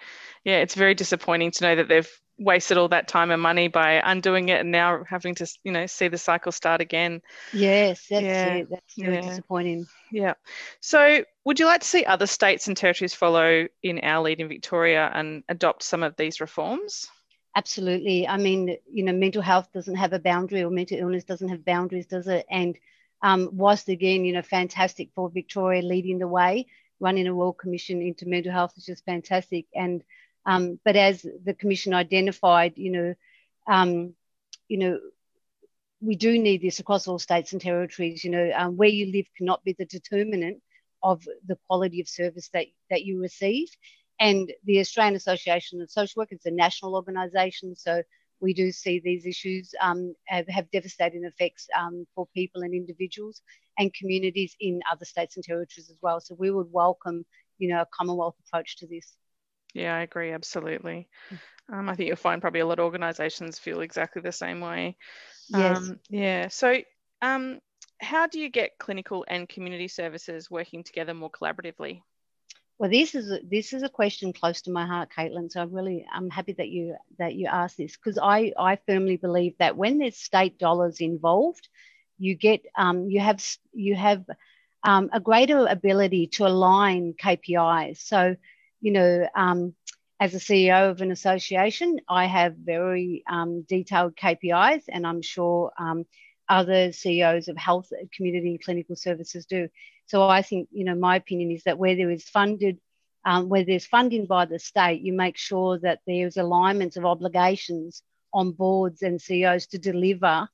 yeah 0.44 0.58
it's 0.58 0.74
very 0.74 0.94
disappointing 0.94 1.50
to 1.52 1.64
know 1.64 1.76
that 1.76 1.88
they've 1.88 2.10
wasted 2.38 2.78
all 2.78 2.88
that 2.88 3.06
time 3.06 3.30
and 3.30 3.42
money 3.42 3.68
by 3.68 4.00
undoing 4.02 4.48
it 4.48 4.60
and 4.60 4.70
now 4.70 5.04
having 5.06 5.34
to 5.34 5.46
you 5.62 5.72
know 5.72 5.86
see 5.86 6.08
the 6.08 6.18
cycle 6.18 6.52
start 6.52 6.80
again. 6.80 7.20
Yes 7.52 8.06
that's 8.08 8.22
yeah. 8.22 8.54
it. 8.54 8.70
That's 8.70 8.98
really 8.98 9.14
yeah. 9.14 9.28
disappointing. 9.28 9.86
Yeah. 10.12 10.34
So 10.80 11.24
would 11.44 11.58
you 11.58 11.66
like 11.66 11.82
to 11.82 11.86
see 11.86 12.04
other 12.04 12.26
states 12.26 12.68
and 12.68 12.76
territories 12.76 13.14
follow 13.14 13.66
in 13.82 14.00
our 14.00 14.22
lead 14.22 14.40
in 14.40 14.48
victoria 14.48 15.10
and 15.12 15.42
adopt 15.48 15.82
some 15.82 16.02
of 16.02 16.16
these 16.16 16.40
reforms 16.40 17.08
absolutely 17.56 18.26
i 18.28 18.36
mean 18.36 18.76
you 18.90 19.04
know 19.04 19.12
mental 19.12 19.42
health 19.42 19.68
doesn't 19.72 19.96
have 19.96 20.12
a 20.12 20.18
boundary 20.18 20.62
or 20.62 20.70
mental 20.70 20.98
illness 20.98 21.24
doesn't 21.24 21.48
have 21.48 21.64
boundaries 21.64 22.06
does 22.06 22.28
it 22.28 22.46
and 22.50 22.76
um, 23.22 23.50
whilst 23.52 23.88
again 23.88 24.24
you 24.24 24.32
know 24.32 24.42
fantastic 24.42 25.10
for 25.14 25.28
victoria 25.28 25.82
leading 25.82 26.18
the 26.18 26.28
way 26.28 26.66
running 27.00 27.26
a 27.26 27.32
royal 27.32 27.52
commission 27.52 28.00
into 28.00 28.26
mental 28.26 28.52
health 28.52 28.72
is 28.76 28.86
just 28.86 29.04
fantastic 29.04 29.66
and 29.74 30.02
um, 30.46 30.78
but 30.84 30.96
as 30.96 31.22
the 31.44 31.54
commission 31.54 31.94
identified, 31.94 32.74
you 32.76 32.90
know, 32.90 33.14
um, 33.66 34.14
you 34.68 34.78
know, 34.78 34.98
we 36.00 36.16
do 36.16 36.38
need 36.38 36.62
this 36.62 36.80
across 36.80 37.06
all 37.06 37.18
states 37.18 37.52
and 37.52 37.60
territories. 37.60 38.24
You 38.24 38.30
know, 38.30 38.50
um, 38.56 38.76
where 38.76 38.88
you 38.88 39.12
live 39.12 39.26
cannot 39.36 39.62
be 39.64 39.74
the 39.78 39.84
determinant 39.84 40.62
of 41.02 41.22
the 41.46 41.58
quality 41.66 42.00
of 42.00 42.08
service 42.08 42.48
that, 42.52 42.66
that 42.90 43.04
you 43.04 43.20
receive. 43.20 43.68
And 44.20 44.52
the 44.64 44.80
Australian 44.80 45.16
Association 45.16 45.80
of 45.80 45.90
Social 45.90 46.20
Workers, 46.20 46.42
a 46.44 46.50
national 46.50 46.94
organisation, 46.94 47.74
so 47.74 48.02
we 48.40 48.54
do 48.54 48.70
see 48.70 49.00
these 49.00 49.26
issues 49.26 49.74
um, 49.80 50.14
have, 50.26 50.46
have, 50.48 50.70
devastating 50.70 51.24
effects 51.24 51.68
um, 51.78 52.06
for 52.14 52.26
people 52.34 52.62
and 52.62 52.74
individuals 52.74 53.42
and 53.78 53.92
communities 53.94 54.56
in 54.60 54.80
other 54.90 55.04
states 55.04 55.36
and 55.36 55.44
territories 55.44 55.90
as 55.90 55.96
well. 56.02 56.20
So 56.20 56.34
we 56.38 56.50
would 56.50 56.68
welcome, 56.70 57.24
you 57.58 57.68
know, 57.68 57.82
a 57.82 57.86
Commonwealth 57.92 58.36
approach 58.46 58.76
to 58.78 58.86
this. 58.86 59.16
Yeah, 59.74 59.94
I 59.94 60.00
agree 60.02 60.32
absolutely. 60.32 61.08
Mm. 61.30 61.38
Um, 61.72 61.88
I 61.88 61.94
think 61.94 62.08
you'll 62.08 62.16
find 62.16 62.40
probably 62.40 62.60
a 62.60 62.66
lot 62.66 62.80
of 62.80 62.84
organisations 62.84 63.58
feel 63.58 63.80
exactly 63.80 64.22
the 64.22 64.32
same 64.32 64.60
way. 64.60 64.96
Yes. 65.48 65.78
Um, 65.78 66.00
yeah. 66.08 66.48
So, 66.48 66.76
um, 67.22 67.60
how 68.00 68.26
do 68.26 68.40
you 68.40 68.48
get 68.48 68.78
clinical 68.78 69.24
and 69.28 69.48
community 69.48 69.86
services 69.86 70.50
working 70.50 70.82
together 70.82 71.14
more 71.14 71.30
collaboratively? 71.30 72.02
Well, 72.80 72.88
this 72.88 73.14
is 73.14 73.30
a, 73.30 73.40
this 73.44 73.74
is 73.74 73.82
a 73.82 73.90
question 73.90 74.32
close 74.32 74.62
to 74.62 74.70
my 74.70 74.86
heart, 74.86 75.10
Caitlin. 75.14 75.52
So 75.52 75.60
I'm 75.60 75.70
really 75.70 76.06
I'm 76.10 76.30
happy 76.30 76.54
that 76.54 76.70
you 76.70 76.96
that 77.18 77.34
you 77.34 77.46
asked 77.46 77.76
this 77.76 77.94
because 77.94 78.18
I 78.18 78.54
I 78.58 78.78
firmly 78.88 79.18
believe 79.18 79.52
that 79.58 79.76
when 79.76 79.98
there's 79.98 80.16
state 80.16 80.58
dollars 80.58 80.98
involved, 81.02 81.68
you 82.16 82.34
get 82.34 82.62
um, 82.78 83.10
you 83.10 83.20
have 83.20 83.44
you 83.74 83.96
have 83.96 84.24
um, 84.82 85.10
a 85.12 85.20
greater 85.20 85.66
ability 85.66 86.28
to 86.28 86.46
align 86.46 87.12
KPIs. 87.22 87.98
So, 87.98 88.36
you 88.80 88.92
know, 88.92 89.28
um, 89.36 89.74
as 90.18 90.34
a 90.34 90.38
CEO 90.38 90.90
of 90.90 91.02
an 91.02 91.10
association, 91.10 92.00
I 92.08 92.24
have 92.24 92.56
very 92.56 93.24
um, 93.30 93.60
detailed 93.68 94.16
KPIs, 94.16 94.84
and 94.88 95.06
I'm 95.06 95.20
sure 95.20 95.70
um, 95.78 96.06
other 96.48 96.92
CEOs 96.92 97.48
of 97.48 97.58
health, 97.58 97.92
community, 98.16 98.58
clinical 98.64 98.96
services 98.96 99.44
do. 99.44 99.68
So 100.10 100.24
I 100.28 100.42
think, 100.42 100.68
you 100.72 100.84
know, 100.84 100.96
my 100.96 101.14
opinion 101.14 101.52
is 101.52 101.62
that 101.66 101.78
where 101.78 101.94
there 101.94 102.10
is 102.10 102.28
funded, 102.28 102.80
um, 103.24 103.48
where 103.48 103.64
there's 103.64 103.86
funding 103.86 104.26
by 104.26 104.44
the 104.44 104.58
state, 104.58 105.02
you 105.02 105.12
make 105.12 105.36
sure 105.36 105.78
that 105.78 106.00
there's 106.04 106.36
alignments 106.36 106.96
of 106.96 107.04
obligations 107.04 108.02
on 108.34 108.50
boards 108.50 109.02
and 109.02 109.22
CEOs 109.22 109.68
to 109.68 109.78
deliver 109.78 110.48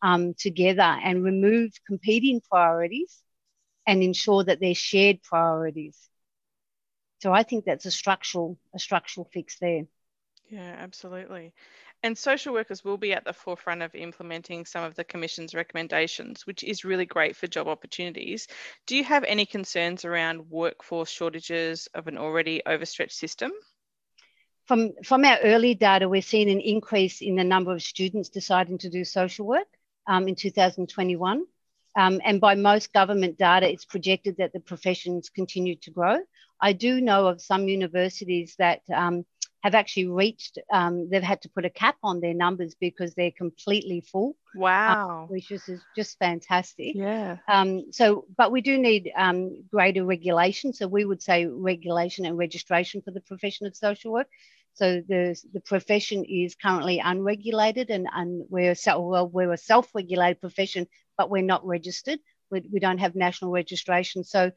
um, 0.00 0.32
together 0.32 0.80
and 1.04 1.22
remove 1.22 1.72
competing 1.86 2.40
priorities 2.40 3.22
and 3.86 4.02
ensure 4.02 4.44
that 4.44 4.60
they're 4.60 4.74
shared 4.74 5.22
priorities. 5.22 6.08
So 7.20 7.34
I 7.34 7.42
think 7.42 7.66
that's 7.66 7.84
a 7.84 7.90
structural 7.90 8.58
a 8.74 8.78
structural 8.78 9.28
fix 9.30 9.58
there. 9.58 9.84
Yeah, 10.48 10.74
absolutely. 10.78 11.52
And 12.04 12.18
social 12.18 12.52
workers 12.52 12.82
will 12.82 12.96
be 12.96 13.12
at 13.12 13.24
the 13.24 13.32
forefront 13.32 13.82
of 13.82 13.94
implementing 13.94 14.66
some 14.66 14.82
of 14.82 14.96
the 14.96 15.04
Commission's 15.04 15.54
recommendations, 15.54 16.46
which 16.46 16.64
is 16.64 16.84
really 16.84 17.06
great 17.06 17.36
for 17.36 17.46
job 17.46 17.68
opportunities. 17.68 18.48
Do 18.86 18.96
you 18.96 19.04
have 19.04 19.22
any 19.22 19.46
concerns 19.46 20.04
around 20.04 20.50
workforce 20.50 21.10
shortages 21.10 21.88
of 21.94 22.08
an 22.08 22.18
already 22.18 22.60
overstretched 22.66 23.16
system? 23.16 23.52
From, 24.66 24.92
from 25.04 25.24
our 25.24 25.38
early 25.44 25.74
data, 25.74 26.08
we're 26.08 26.22
seeing 26.22 26.50
an 26.50 26.60
increase 26.60 27.20
in 27.20 27.36
the 27.36 27.44
number 27.44 27.72
of 27.72 27.82
students 27.82 28.28
deciding 28.28 28.78
to 28.78 28.90
do 28.90 29.04
social 29.04 29.46
work 29.46 29.68
um, 30.08 30.26
in 30.26 30.34
2021. 30.34 31.44
Um, 31.94 32.20
and 32.24 32.40
by 32.40 32.54
most 32.54 32.92
government 32.92 33.38
data, 33.38 33.70
it's 33.70 33.84
projected 33.84 34.38
that 34.38 34.52
the 34.52 34.60
professions 34.60 35.28
continue 35.28 35.76
to 35.76 35.90
grow. 35.90 36.18
I 36.60 36.72
do 36.72 37.00
know 37.00 37.26
of 37.26 37.42
some 37.42 37.68
universities 37.68 38.54
that 38.58 38.80
um, 38.92 39.24
have 39.62 39.76
actually 39.76 40.08
reached, 40.08 40.58
um, 40.72 41.08
they've 41.08 41.22
had 41.22 41.40
to 41.42 41.48
put 41.48 41.64
a 41.64 41.70
cap 41.70 41.96
on 42.02 42.20
their 42.20 42.34
numbers 42.34 42.74
because 42.80 43.14
they're 43.14 43.30
completely 43.30 44.00
full. 44.00 44.36
Wow. 44.56 45.22
Um, 45.22 45.28
which 45.28 45.52
is, 45.52 45.68
is, 45.68 45.80
just 45.96 46.18
fantastic. 46.18 46.94
Yeah. 46.96 47.36
Um, 47.48 47.92
so, 47.92 48.26
but 48.36 48.50
we 48.50 48.60
do 48.60 48.76
need 48.76 49.10
um, 49.16 49.62
greater 49.70 50.04
regulation. 50.04 50.72
So 50.72 50.88
we 50.88 51.04
would 51.04 51.22
say 51.22 51.46
regulation 51.46 52.26
and 52.26 52.36
registration 52.36 53.02
for 53.02 53.12
the 53.12 53.20
profession 53.20 53.66
of 53.66 53.76
social 53.76 54.12
work. 54.12 54.26
So 54.74 55.00
the, 55.06 55.40
the 55.52 55.60
profession 55.60 56.24
is 56.24 56.56
currently 56.56 56.98
unregulated 56.98 57.90
and, 57.90 58.08
and 58.12 58.44
we're, 58.48 58.74
well, 58.86 59.28
we're 59.28 59.52
a 59.52 59.56
self-regulated 59.56 60.40
profession, 60.40 60.88
but 61.16 61.30
we're 61.30 61.42
not 61.42 61.64
registered. 61.64 62.18
We, 62.50 62.68
we 62.72 62.80
don't 62.80 62.98
have 62.98 63.14
national 63.14 63.52
registration. 63.52 64.24
So 64.24 64.50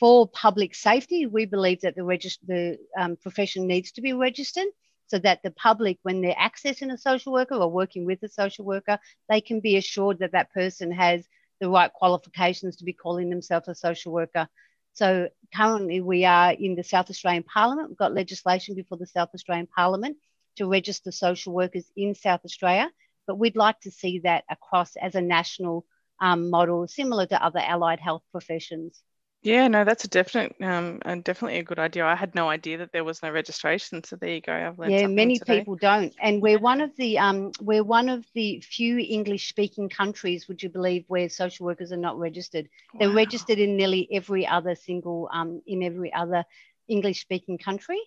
for 0.00 0.26
public 0.28 0.74
safety, 0.74 1.26
we 1.26 1.44
believe 1.44 1.82
that 1.82 1.94
the, 1.94 2.00
regist- 2.00 2.46
the 2.46 2.78
um, 2.98 3.16
profession 3.16 3.66
needs 3.66 3.92
to 3.92 4.00
be 4.00 4.14
registered 4.14 4.68
so 5.08 5.18
that 5.18 5.42
the 5.42 5.50
public, 5.50 5.98
when 6.02 6.22
they're 6.22 6.34
accessing 6.34 6.90
a 6.90 6.96
social 6.96 7.34
worker 7.34 7.54
or 7.54 7.70
working 7.70 8.06
with 8.06 8.22
a 8.22 8.28
social 8.28 8.64
worker, 8.64 8.98
they 9.28 9.42
can 9.42 9.60
be 9.60 9.76
assured 9.76 10.20
that 10.20 10.32
that 10.32 10.52
person 10.54 10.90
has 10.90 11.28
the 11.60 11.68
right 11.68 11.92
qualifications 11.92 12.76
to 12.76 12.84
be 12.84 12.94
calling 12.94 13.28
themselves 13.28 13.68
a 13.68 13.74
social 13.74 14.10
worker. 14.10 14.48
So 14.94 15.28
currently 15.54 16.00
we 16.00 16.24
are 16.24 16.52
in 16.52 16.76
the 16.76 16.82
South 16.82 17.10
Australian 17.10 17.42
Parliament. 17.42 17.90
We've 17.90 17.98
got 17.98 18.14
legislation 18.14 18.74
before 18.74 18.96
the 18.96 19.06
South 19.06 19.28
Australian 19.34 19.66
Parliament 19.66 20.16
to 20.56 20.66
register 20.66 21.12
social 21.12 21.52
workers 21.52 21.84
in 21.94 22.14
South 22.14 22.40
Australia, 22.44 22.90
but 23.26 23.38
we'd 23.38 23.56
like 23.56 23.78
to 23.80 23.90
see 23.90 24.20
that 24.20 24.44
across 24.50 24.96
as 24.96 25.14
a 25.14 25.20
national 25.20 25.84
um, 26.20 26.48
model, 26.48 26.88
similar 26.88 27.26
to 27.26 27.44
other 27.44 27.60
allied 27.60 28.00
health 28.00 28.22
professions. 28.32 29.02
Yeah, 29.42 29.68
no, 29.68 29.84
that's 29.84 30.04
a 30.04 30.08
definite, 30.08 30.54
um, 30.62 31.00
and 31.04 31.24
definitely 31.24 31.58
a 31.58 31.62
good 31.64 31.78
idea. 31.78 32.04
I 32.06 32.14
had 32.14 32.34
no 32.34 32.48
idea 32.50 32.78
that 32.78 32.92
there 32.92 33.04
was 33.04 33.22
no 33.22 33.30
registration, 33.30 34.04
so 34.04 34.16
there 34.16 34.34
you 34.34 34.40
go. 34.40 34.52
I've 34.52 34.78
learned 34.78 34.98
yeah, 34.98 35.06
many 35.06 35.38
today. 35.38 35.66
people 35.66 35.76
don't, 35.76 36.14
and 36.20 36.40
we're 36.40 36.58
one 36.58 36.80
of 36.80 36.96
the 36.96 37.18
um, 37.18 37.52
we're 37.60 37.84
one 37.84 38.08
of 38.08 38.24
the 38.34 38.60
few 38.60 38.98
English-speaking 38.98 39.90
countries, 39.90 40.48
would 40.48 40.62
you 40.62 40.70
believe, 40.70 41.04
where 41.08 41.28
social 41.28 41.66
workers 41.66 41.92
are 41.92 41.98
not 41.98 42.18
registered. 42.18 42.68
They're 42.98 43.08
Wow. 43.08 43.14
registered 43.14 43.58
in 43.58 43.76
nearly 43.76 44.08
every 44.12 44.46
other 44.46 44.74
single 44.74 45.28
um, 45.32 45.62
in 45.66 45.82
every 45.82 46.12
other 46.12 46.44
English-speaking 46.88 47.58
country, 47.58 48.00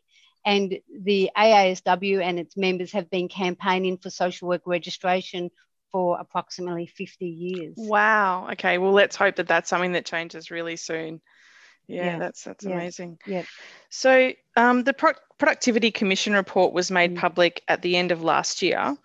and 0.45 0.79
the 1.01 1.29
AASW 1.37 2.21
and 2.23 2.39
its 2.39 2.57
members 2.57 2.91
have 2.93 3.09
been 3.09 3.27
campaigning 3.27 3.97
for 3.97 4.09
social 4.09 4.47
work 4.47 4.63
registration 4.65 5.51
for 5.93 6.19
approximately 6.19 6.87
50 6.87 7.25
years. 7.27 7.75
Wow. 7.77 8.49
Okay. 8.53 8.79
Well, 8.79 8.91
let's 8.91 9.15
hope 9.15 9.37
that 9.37 9.47
that's 9.47 9.69
something 9.69 9.93
that 9.93 10.05
changes 10.05 10.51
really 10.51 10.75
soon. 10.75 11.21
Yeah, 11.87 12.05
Yeah, 12.05 12.19
that's 12.19 12.43
that's 12.43 12.65
yeah, 12.65 12.71
amazing. 12.75 13.19
yeah. 13.27 13.43
So 13.89 14.31
um, 14.57 14.83
the 14.83 14.93
Pro- 14.93 15.13
Productivity 15.37 15.91
Commission 15.91 16.33
report 16.33 16.73
was 16.73 16.89
made 16.89 17.13
Mm. 17.15 17.19
public 17.19 17.61
at 17.67 17.81
the 17.81 17.95
end 17.95 18.11
of 18.11 18.23
last 18.23 18.61
year. 18.61 18.97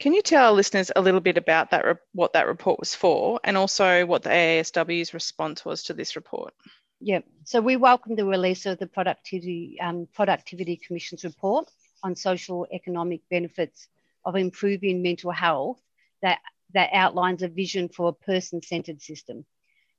Can 0.00 0.12
you 0.12 0.20
tell 0.20 0.46
our 0.46 0.52
listeners 0.52 0.90
a 0.94 1.00
little 1.00 1.20
bit 1.20 1.38
about 1.38 1.70
that, 1.70 1.84
re- 1.86 1.94
what 2.12 2.32
that 2.34 2.46
report 2.46 2.78
was 2.80 2.94
for, 2.94 3.40
and 3.44 3.56
also 3.56 4.04
what 4.04 4.22
the 4.22 4.30
AASW's 4.30 5.14
response 5.14 5.64
was 5.64 5.84
to 5.84 5.94
this 5.94 6.16
report? 6.16 6.52
Yeah, 7.00 7.20
so 7.44 7.60
we 7.60 7.76
welcome 7.76 8.16
the 8.16 8.24
release 8.26 8.66
of 8.66 8.78
the 8.78 8.86
Productivity, 8.88 9.78
um, 9.80 10.08
Productivity 10.12 10.76
Commission's 10.76 11.24
report 11.24 11.70
on 12.02 12.16
social 12.16 12.66
economic 12.72 13.20
benefits 13.30 13.88
of 14.24 14.34
improving 14.36 15.02
mental 15.02 15.30
health 15.30 15.80
that, 16.22 16.38
that 16.72 16.90
outlines 16.92 17.42
a 17.42 17.48
vision 17.48 17.88
for 17.88 18.08
a 18.08 18.12
person-centered 18.12 19.00
system. 19.00 19.44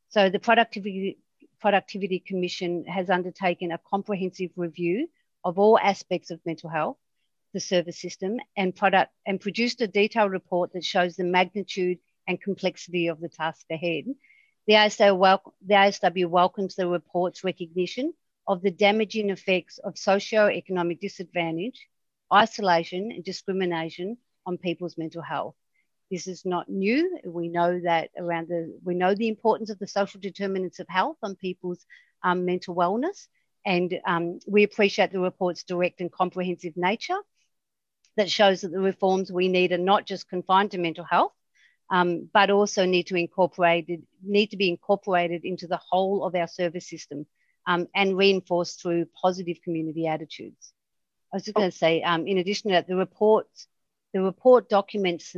So 0.10 0.30
the 0.30 0.40
Productivity, 0.40 1.18
Productivity 1.60 2.20
Commission 2.20 2.86
has 2.86 3.10
undertaken 3.10 3.72
a 3.72 3.80
comprehensive 3.90 4.52
review 4.56 5.10
of 5.44 5.60
all 5.60 5.80
aspects 5.80 6.32
of 6.32 6.40
mental 6.46 6.70
health, 6.70 6.98
the 7.54 7.60
service 7.60 8.00
system, 8.00 8.40
and 8.58 8.76
product 8.76 9.12
and 9.26 9.40
produced 9.40 9.82
a 9.82 9.88
detailed 9.88 10.32
report 10.32 10.74
that 10.74 10.84
shows 10.84 11.16
the 11.16 11.24
magnitude 11.24 12.00
and 12.28 12.42
complexity 12.42 13.08
of 13.08 13.20
the 13.20 13.30
task 13.30 13.66
ahead. 13.70 14.06
The 14.68 14.74
ASW, 14.74 15.18
wel- 15.18 15.54
the 15.66 15.76
ASW 15.76 16.28
welcomes 16.28 16.76
the 16.76 16.88
report's 16.88 17.44
recognition 17.44 18.14
of 18.48 18.62
the 18.62 18.72
damaging 18.72 19.30
effects 19.30 19.78
of 19.78 19.98
socio-economic 19.98 21.00
disadvantage, 21.00 21.88
isolation, 22.34 23.12
and 23.12 23.24
discrimination 23.24 24.18
on 24.46 24.58
people's 24.58 24.98
mental 24.98 25.22
health. 25.22 25.56
This 26.12 26.28
is 26.28 26.46
not 26.46 26.70
new. 26.70 27.20
We 27.26 27.48
know 27.48 27.80
that 27.82 28.12
around 28.18 28.48
the 28.48 28.78
we 28.84 28.94
know 28.94 29.16
the 29.16 29.28
importance 29.28 29.70
of 29.70 29.80
the 29.80 29.88
social 29.88 30.20
determinants 30.20 30.80
of 30.80 30.88
health 30.88 31.18
on 31.24 31.36
people's 31.36 31.86
um, 32.24 32.46
mental 32.46 32.76
wellness, 32.76 33.28
and 33.66 34.00
um, 34.06 34.40
we 34.48 34.64
appreciate 34.64 35.12
the 35.12 35.20
report's 35.20 35.64
direct 35.64 36.02
and 36.02 36.12
comprehensive 36.12 36.78
nature 36.78 37.18
that 38.18 38.30
shows 38.30 38.62
that 38.62 38.72
the 38.72 38.80
reforms 38.80 39.32
we 39.32 39.48
need 39.48 39.72
are 39.72 39.78
not 39.78 40.06
just 40.06 40.30
confined 40.30 40.72
to 40.72 40.78
mental 40.78 41.04
health, 41.04 41.34
um, 41.90 42.30
but 42.34 42.50
also 42.50 42.86
need 42.86 43.08
to 43.08 43.16
incorporate 43.16 43.90
need 44.24 44.52
to 44.52 44.58
be 44.58 44.70
incorporated 44.70 45.44
into 45.44 45.68
the 45.68 45.80
whole 45.90 46.24
of 46.24 46.36
our 46.36 46.48
service 46.48 46.88
system 46.88 47.26
um, 47.68 47.88
and 47.96 48.18
reinforced 48.18 48.82
through 48.82 49.08
positive 49.22 49.58
community 49.64 50.08
attitudes. 50.08 50.72
I 51.34 51.38
was 51.38 51.44
just 51.44 51.56
going 51.56 51.70
to 51.70 51.78
say, 51.78 52.02
um, 52.04 52.28
in 52.28 52.38
addition 52.38 52.70
to 52.70 52.76
that, 52.76 52.88
the 52.88 52.96
report 52.96 53.48
the 54.14 54.22
report 54.22 54.70
documents 54.70 55.36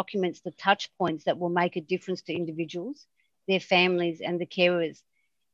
documents 0.00 0.40
the 0.40 0.50
touch 0.66 0.84
points 0.98 1.24
that 1.24 1.38
will 1.38 1.54
make 1.62 1.76
a 1.76 1.88
difference 1.92 2.22
to 2.24 2.34
individuals, 2.42 3.06
their 3.46 3.60
families, 3.60 4.20
and 4.26 4.40
the 4.40 4.52
carers. 4.58 4.98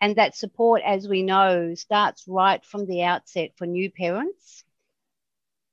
And 0.00 0.16
that 0.16 0.34
support, 0.34 0.80
as 0.94 1.06
we 1.06 1.22
know, 1.22 1.74
starts 1.74 2.20
right 2.26 2.62
from 2.70 2.86
the 2.86 3.02
outset 3.12 3.50
for 3.58 3.66
new 3.66 3.90
parents. 3.90 4.64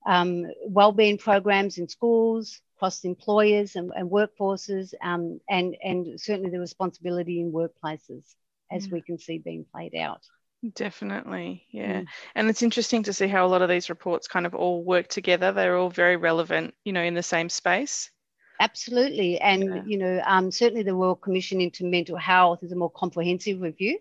Um, 0.05 0.31
wellbeing 0.77 1.17
programs 1.17 1.77
in 1.77 1.87
schools, 1.87 2.61
across 2.75 3.05
employers 3.05 3.75
and, 3.77 3.91
and 3.97 4.09
workforces, 4.09 4.93
um, 5.01 5.23
and, 5.49 5.75
and 5.89 6.19
certainly 6.19 6.51
the 6.51 6.59
responsibility 6.59 7.35
in 7.41 7.51
workplaces, 7.51 8.23
as 8.69 8.87
Mm. 8.87 8.91
we 8.93 9.01
can 9.07 9.17
see 9.17 9.37
being 9.37 9.65
played 9.73 9.95
out. 9.95 10.23
Definitely, 10.73 11.65
yeah. 11.71 12.01
Mm. 12.01 12.07
And 12.35 12.49
it's 12.49 12.63
interesting 12.63 13.03
to 13.03 13.13
see 13.13 13.27
how 13.27 13.45
a 13.45 13.51
lot 13.53 13.61
of 13.61 13.69
these 13.69 13.89
reports 13.89 14.27
kind 14.27 14.45
of 14.45 14.55
all 14.55 14.83
work 14.83 15.07
together. 15.07 15.51
They're 15.51 15.77
all 15.77 16.03
very 16.03 16.17
relevant, 16.17 16.73
you 16.83 16.93
know, 16.93 17.03
in 17.03 17.13
the 17.13 17.23
same 17.23 17.49
space. 17.49 18.09
Absolutely. 18.59 19.39
And, 19.39 19.63
Yeah. 19.63 19.83
you 19.85 19.97
know, 19.97 20.21
um, 20.25 20.51
certainly 20.51 20.83
the 20.83 20.93
Royal 20.93 21.15
Commission 21.15 21.61
into 21.61 21.85
Mental 21.85 22.17
Health 22.17 22.63
is 22.63 22.71
a 22.71 22.75
more 22.75 22.89
comprehensive 22.89 23.61
review 23.61 23.99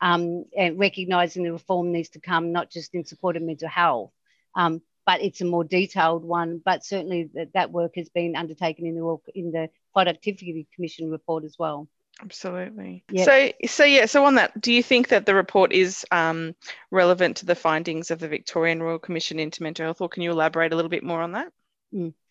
um, 0.00 0.44
and 0.56 0.78
recognising 0.78 1.42
the 1.42 1.52
reform 1.52 1.92
needs 1.92 2.10
to 2.10 2.20
come 2.20 2.52
not 2.52 2.70
just 2.70 2.94
in 2.94 3.04
support 3.04 3.36
of 3.36 3.42
mental 3.42 3.68
health, 3.68 4.12
um, 4.54 4.80
but 5.06 5.22
it's 5.22 5.40
a 5.40 5.44
more 5.44 5.64
detailed 5.64 6.24
one. 6.24 6.60
But 6.64 6.84
certainly 6.84 7.30
that, 7.34 7.52
that 7.54 7.72
work 7.72 7.92
has 7.96 8.08
been 8.08 8.36
undertaken 8.36 8.86
in 8.86 8.94
the, 8.94 9.02
Royal, 9.02 9.22
in 9.34 9.50
the 9.50 9.70
Productivity 9.92 10.66
Commission 10.74 11.10
report 11.10 11.44
as 11.44 11.56
well. 11.58 11.88
Absolutely. 12.22 13.04
Yep. 13.10 13.26
So, 13.26 13.66
so 13.66 13.84
yeah. 13.84 14.06
So 14.06 14.24
on 14.24 14.36
that, 14.36 14.58
do 14.60 14.72
you 14.72 14.82
think 14.82 15.08
that 15.08 15.26
the 15.26 15.34
report 15.34 15.72
is 15.72 16.06
um, 16.10 16.54
relevant 16.90 17.38
to 17.38 17.46
the 17.46 17.54
findings 17.54 18.10
of 18.10 18.20
the 18.20 18.28
Victorian 18.28 18.82
Royal 18.82 18.98
Commission 18.98 19.38
into 19.38 19.62
Mental 19.62 19.84
Health, 19.84 20.00
or 20.00 20.08
can 20.08 20.22
you 20.22 20.30
elaborate 20.30 20.72
a 20.72 20.76
little 20.76 20.88
bit 20.88 21.04
more 21.04 21.20
on 21.20 21.32
that? 21.32 21.52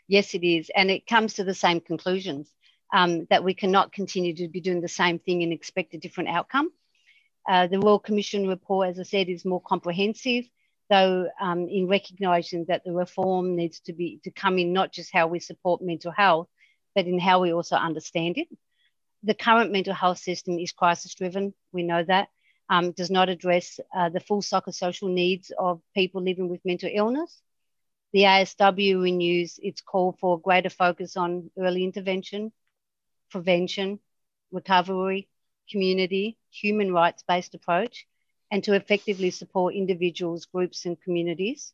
Yes, 0.08 0.34
it 0.36 0.44
is. 0.44 0.70
And 0.76 0.92
it 0.92 1.08
comes 1.08 1.36
to 1.36 1.44
the 1.44 1.54
same 1.54 1.82
conclusions 1.82 2.52
um, 2.94 3.26
that 3.30 3.44
we 3.44 3.54
cannot 3.54 3.92
continue 3.92 4.36
to 4.36 4.48
be 4.48 4.62
doing 4.62 4.82
the 4.82 4.88
same 4.88 5.20
thing 5.20 5.44
and 5.44 5.52
expect 5.52 5.94
a 5.94 5.98
different 5.98 6.30
outcome. 6.30 6.72
Uh, 7.48 7.68
the 7.68 7.80
Royal 7.80 8.00
Commission 8.00 8.48
report, 8.48 8.90
as 8.90 9.00
I 9.00 9.04
said, 9.04 9.30
is 9.30 9.46
more 9.46 9.62
comprehensive, 9.62 10.46
though 10.90 11.28
um, 11.42 11.68
in 11.68 11.88
recognising 11.88 12.66
that 12.68 12.84
the 12.86 12.92
reform 12.92 13.56
needs 13.56 13.80
to 13.82 13.94
be 13.94 14.20
to 14.24 14.32
come 14.32 14.60
in 14.60 14.74
not 14.74 14.92
just 14.92 15.12
how 15.14 15.28
we 15.28 15.40
support 15.40 15.82
mental 15.82 16.12
health, 16.12 16.48
but 16.96 17.06
in 17.06 17.20
how 17.20 17.42
we 17.42 17.54
also 17.54 17.76
understand 17.76 18.38
it. 18.38 18.48
The 19.24 19.34
current 19.34 19.72
mental 19.72 19.94
health 19.94 20.20
system 20.20 20.60
is 20.60 20.72
crisis 20.72 21.16
driven. 21.16 21.54
We 21.72 21.84
know 21.84 22.04
that. 22.04 22.30
Um, 22.68 22.92
does 22.94 23.12
not 23.12 23.30
address 23.30 23.80
uh, 23.96 24.10
the 24.10 24.20
full 24.20 24.42
psychosocial 24.42 25.10
needs 25.14 25.52
of 25.60 25.82
people 25.94 26.24
living 26.24 26.50
with 26.50 26.66
mental 26.66 26.90
illness. 26.92 27.42
The 28.16 28.22
ASW 28.22 29.02
renews 29.02 29.60
its 29.62 29.82
call 29.82 30.14
for 30.14 30.40
greater 30.40 30.70
focus 30.70 31.18
on 31.18 31.52
early 31.60 31.84
intervention, 31.84 32.54
prevention, 33.30 34.00
recovery, 34.54 35.28
community, 35.70 36.38
human 36.50 36.94
rights 36.94 37.26
based 37.28 37.56
approach, 37.56 38.08
and 38.50 38.64
to 38.64 38.74
effectively 38.74 39.32
support 39.32 39.76
individuals, 39.76 40.46
groups, 40.46 40.86
and 40.86 40.98
communities. 41.02 41.74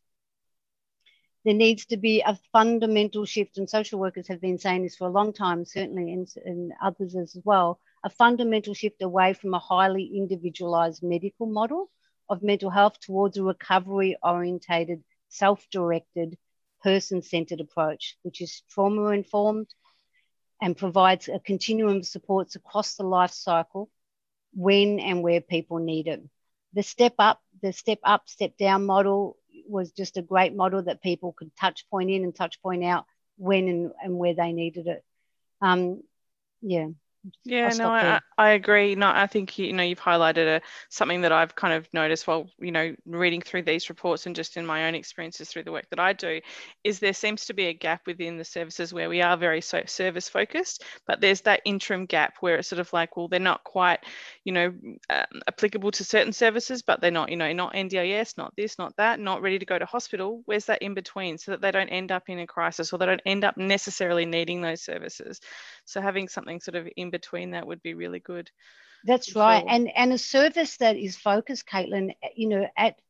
There 1.44 1.54
needs 1.54 1.86
to 1.86 1.96
be 1.96 2.22
a 2.22 2.36
fundamental 2.50 3.24
shift, 3.24 3.56
and 3.56 3.70
social 3.70 4.00
workers 4.00 4.26
have 4.26 4.40
been 4.40 4.58
saying 4.58 4.82
this 4.82 4.96
for 4.96 5.06
a 5.06 5.12
long 5.12 5.32
time, 5.32 5.64
certainly, 5.64 6.12
and, 6.12 6.28
and 6.44 6.72
others 6.82 7.14
as 7.14 7.36
well 7.44 7.78
a 8.02 8.10
fundamental 8.10 8.74
shift 8.74 9.00
away 9.00 9.32
from 9.34 9.54
a 9.54 9.60
highly 9.60 10.10
individualized 10.16 11.04
medical 11.04 11.46
model 11.46 11.88
of 12.28 12.42
mental 12.42 12.70
health 12.70 12.98
towards 12.98 13.36
a 13.36 13.44
recovery 13.44 14.16
orientated, 14.24 15.04
self 15.32 15.66
directed, 15.70 16.36
person 16.82 17.22
centered 17.22 17.60
approach, 17.60 18.16
which 18.22 18.40
is 18.40 18.62
trauma 18.70 19.06
informed 19.10 19.68
and 20.60 20.76
provides 20.76 21.28
a 21.28 21.40
continuum 21.40 21.98
of 21.98 22.06
supports 22.06 22.54
across 22.54 22.94
the 22.94 23.02
life 23.02 23.32
cycle 23.32 23.90
when 24.54 25.00
and 25.00 25.22
where 25.22 25.40
people 25.40 25.78
need 25.78 26.06
it. 26.06 26.22
The 26.74 26.82
step 26.82 27.14
up, 27.18 27.40
the 27.62 27.72
step 27.72 27.98
up, 28.04 28.28
step 28.28 28.56
down 28.56 28.86
model 28.86 29.36
was 29.66 29.92
just 29.92 30.16
a 30.16 30.22
great 30.22 30.54
model 30.54 30.82
that 30.82 31.02
people 31.02 31.32
could 31.32 31.50
touch 31.56 31.88
point 31.90 32.10
in 32.10 32.24
and 32.24 32.34
touch 32.34 32.60
point 32.62 32.84
out 32.84 33.06
when 33.36 33.68
and, 33.68 33.92
and 34.02 34.16
where 34.16 34.34
they 34.34 34.52
needed 34.52 34.86
it. 34.86 35.04
Um, 35.60 36.02
yeah. 36.60 36.88
Yeah, 37.44 37.72
no, 37.74 37.88
I, 37.88 38.18
I 38.36 38.50
agree. 38.50 38.96
No, 38.96 39.06
I 39.08 39.28
think 39.28 39.56
you 39.56 39.72
know 39.72 39.84
you've 39.84 40.00
highlighted 40.00 40.56
a, 40.56 40.60
something 40.88 41.20
that 41.20 41.30
I've 41.30 41.54
kind 41.54 41.72
of 41.72 41.86
noticed 41.92 42.26
while 42.26 42.48
you 42.58 42.72
know 42.72 42.96
reading 43.06 43.40
through 43.40 43.62
these 43.62 43.88
reports 43.88 44.26
and 44.26 44.34
just 44.34 44.56
in 44.56 44.66
my 44.66 44.86
own 44.88 44.96
experiences 44.96 45.48
through 45.48 45.62
the 45.62 45.70
work 45.70 45.88
that 45.90 46.00
I 46.00 46.14
do, 46.14 46.40
is 46.82 46.98
there 46.98 47.12
seems 47.12 47.44
to 47.46 47.54
be 47.54 47.66
a 47.66 47.74
gap 47.74 48.08
within 48.08 48.38
the 48.38 48.44
services 48.44 48.92
where 48.92 49.08
we 49.08 49.22
are 49.22 49.36
very 49.36 49.60
so 49.60 49.82
service 49.86 50.28
focused, 50.28 50.82
but 51.06 51.20
there's 51.20 51.42
that 51.42 51.60
interim 51.64 52.06
gap 52.06 52.34
where 52.40 52.56
it's 52.56 52.66
sort 52.68 52.80
of 52.80 52.92
like, 52.92 53.16
well, 53.16 53.28
they're 53.28 53.38
not 53.38 53.62
quite, 53.62 54.00
you 54.44 54.52
know, 54.52 54.72
um, 55.10 55.40
applicable 55.46 55.92
to 55.92 56.04
certain 56.04 56.32
services, 56.32 56.82
but 56.82 57.00
they're 57.00 57.12
not, 57.12 57.30
you 57.30 57.36
know, 57.36 57.52
not 57.52 57.74
NDIS, 57.76 58.36
not 58.36 58.52
this, 58.56 58.78
not 58.78 58.96
that, 58.96 59.20
not 59.20 59.42
ready 59.42 59.60
to 59.60 59.66
go 59.66 59.78
to 59.78 59.86
hospital. 59.86 60.42
Where's 60.46 60.66
that 60.66 60.82
in 60.82 60.94
between, 60.94 61.38
so 61.38 61.52
that 61.52 61.60
they 61.60 61.70
don't 61.70 61.88
end 61.88 62.10
up 62.10 62.28
in 62.28 62.40
a 62.40 62.48
crisis 62.48 62.92
or 62.92 62.98
they 62.98 63.06
don't 63.06 63.22
end 63.26 63.44
up 63.44 63.56
necessarily 63.56 64.26
needing 64.26 64.60
those 64.60 64.82
services. 64.82 65.40
So 65.84 66.00
having 66.00 66.28
something 66.28 66.60
sort 66.60 66.76
of 66.76 66.88
in 66.96 67.10
between 67.10 67.50
that 67.52 67.66
would 67.66 67.82
be 67.82 67.94
really 67.94 68.20
good. 68.20 68.50
That's 69.04 69.34
right. 69.34 69.64
And 69.66 69.90
and 69.96 70.12
a 70.12 70.18
service 70.18 70.76
that 70.78 70.96
is 70.96 71.16
focused, 71.16 71.66
Caitlin, 71.66 72.14
you 72.36 72.48
know, 72.48 72.66
at 72.76 73.00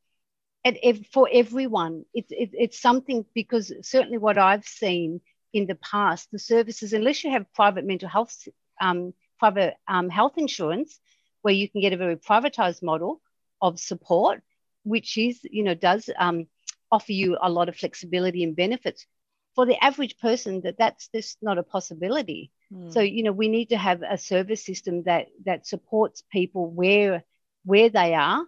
at 0.65 0.77
ev- 0.83 1.07
for 1.13 1.29
everyone. 1.33 2.05
It's 2.15 2.31
it, 2.31 2.51
it's 2.53 2.81
something 2.81 3.25
because 3.35 3.73
certainly 3.83 4.19
what 4.19 4.39
I've 4.39 4.65
seen 4.65 5.21
in 5.53 5.67
the 5.67 5.75
past, 5.77 6.31
the 6.33 6.39
services, 6.39 6.93
unless 6.93 7.23
you 7.25 7.31
have 7.31 7.53
private 7.53 7.85
mental 7.85 8.09
health, 8.09 8.49
um, 8.81 9.13
private 9.39 9.75
um, 9.87 10.09
health 10.09 10.39
insurance, 10.39 10.99
where 11.43 11.55
you 11.55 11.69
can 11.69 11.81
get 11.81 11.93
a 11.93 11.99
very 11.99 12.17
privatized 12.17 12.83
model 12.83 13.21
of 13.61 13.79
support, 13.79 14.43
which 14.85 15.19
is 15.19 15.41
you 15.45 15.63
know 15.63 15.75
does 15.75 16.09
um, 16.17 16.47
offer 16.91 17.13
you 17.13 17.37
a 17.41 17.51
lot 17.51 17.69
of 17.69 17.77
flexibility 17.77 18.43
and 18.45 18.57
benefits. 18.57 19.07
For 19.55 19.67
the 19.67 19.83
average 19.85 20.17
person, 20.19 20.63
that 20.63 20.79
that's 20.79 21.09
just 21.15 21.37
not 21.43 21.59
a 21.59 21.63
possibility. 21.63 22.51
So 22.91 23.01
hmm. 23.01 23.07
you 23.07 23.23
know 23.23 23.33
we 23.33 23.49
need 23.49 23.71
to 23.71 23.77
have 23.77 24.03
a 24.03 24.19
service 24.19 24.65
system 24.65 25.05
that 25.05 25.29
that 25.45 25.67
supports 25.67 26.23
people 26.31 26.71
where 26.71 27.25
where 27.65 27.89
they 27.89 28.15
are 28.15 28.45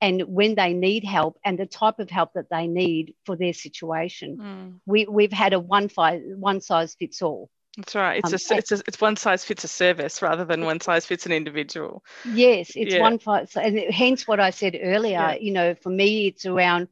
and 0.00 0.22
when 0.22 0.54
they 0.54 0.72
need 0.74 1.04
help 1.04 1.38
and 1.44 1.58
the 1.58 1.66
type 1.66 1.98
of 1.98 2.10
help 2.10 2.34
that 2.34 2.50
they 2.50 2.66
need 2.66 3.14
for 3.24 3.36
their 3.36 3.52
situation. 3.52 4.36
Mm. 4.36 4.80
We 4.86 5.06
we've 5.06 5.32
had 5.32 5.52
a 5.54 5.60
one 5.60 5.88
size 5.88 6.22
one 6.26 6.60
size 6.60 6.94
fits 6.94 7.22
all. 7.22 7.50
That's 7.76 7.94
right. 7.94 8.18
It's 8.18 8.28
um, 8.28 8.56
a, 8.56 8.58
it's 8.58 8.72
a, 8.72 8.82
it's 8.86 9.00
one 9.00 9.16
size 9.16 9.44
fits 9.44 9.64
a 9.64 9.68
service 9.68 10.22
rather 10.22 10.44
than 10.44 10.64
one 10.64 10.80
size 10.80 11.06
fits 11.06 11.26
an 11.26 11.32
individual. 11.32 12.04
Yes, 12.24 12.72
it's 12.76 12.94
yeah. 12.94 13.00
one 13.00 13.18
size, 13.18 13.56
and 13.56 13.78
hence 13.92 14.28
what 14.28 14.40
I 14.40 14.50
said 14.50 14.78
earlier. 14.80 15.12
Yeah. 15.12 15.34
You 15.34 15.52
know, 15.52 15.74
for 15.74 15.90
me, 15.90 16.28
it's 16.28 16.46
around 16.46 16.88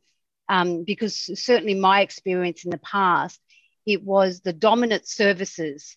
um, 0.48 0.84
because 0.84 1.30
certainly 1.40 1.74
my 1.74 2.00
experience 2.00 2.64
in 2.64 2.70
the 2.70 2.78
past, 2.78 3.40
it 3.86 4.02
was 4.02 4.40
the 4.40 4.52
dominant 4.52 5.06
services 5.06 5.96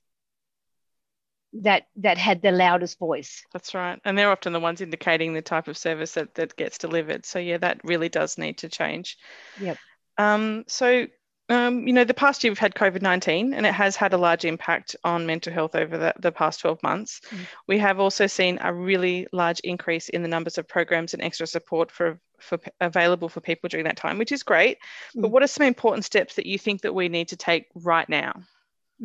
that 1.62 1.88
that 1.98 2.18
had 2.18 2.42
the 2.42 2.52
loudest 2.52 3.00
voice. 3.00 3.44
That's 3.54 3.74
right. 3.74 4.00
And 4.06 4.18
they're 4.18 4.32
often 4.32 4.54
the 4.54 4.60
ones 4.60 4.82
indicating 4.82 5.34
the 5.34 5.42
type 5.42 5.68
of 5.68 5.78
service 5.78 6.14
that, 6.14 6.36
that 6.36 6.56
gets 6.56 6.78
delivered. 6.78 7.26
So 7.26 7.40
yeah, 7.40 7.58
that 7.58 7.82
really 7.84 8.10
does 8.10 8.38
need 8.38 8.60
to 8.60 8.70
change. 8.70 9.18
Yep. 9.60 9.78
Um, 10.18 10.64
so 10.68 11.08
um, 11.48 11.88
you 11.88 11.94
know, 11.94 12.04
the 12.04 12.14
past 12.16 12.44
year 12.44 12.50
we've 12.50 12.58
had 12.58 12.74
COVID 12.74 13.04
19 13.04 13.54
and 13.54 13.66
it 13.68 13.74
has 13.74 13.96
had 13.96 14.14
a 14.14 14.18
large 14.18 14.46
impact 14.46 14.96
on 15.04 15.28
mental 15.28 15.54
health 15.54 15.76
over 15.76 15.96
the, 15.98 16.14
the 16.20 16.32
past 16.32 16.60
12 16.62 16.82
months. 16.82 17.22
Mm. 17.30 17.40
We 17.68 17.78
have 17.78 18.00
also 18.00 18.26
seen 18.26 18.58
a 18.62 18.74
really 18.74 19.28
large 19.32 19.60
increase 19.60 20.10
in 20.10 20.24
the 20.24 20.28
numbers 20.28 20.58
of 20.58 20.68
programs 20.68 21.14
and 21.14 21.22
extra 21.22 21.46
support 21.46 21.92
for, 21.92 22.20
for 22.40 22.58
available 22.82 23.30
for 23.30 23.42
people 23.42 23.70
during 23.70 23.84
that 23.84 23.98
time, 23.98 24.18
which 24.18 24.32
is 24.32 24.42
great. 24.42 24.80
Mm. 25.16 25.22
But 25.22 25.32
what 25.32 25.44
are 25.44 25.48
some 25.48 25.68
important 25.68 26.04
steps 26.04 26.36
that 26.36 26.48
you 26.48 26.58
think 26.58 26.82
that 26.82 26.96
we 26.96 27.10
need 27.10 27.28
to 27.28 27.38
take 27.38 27.68
right 27.76 28.10
now? 28.10 28.34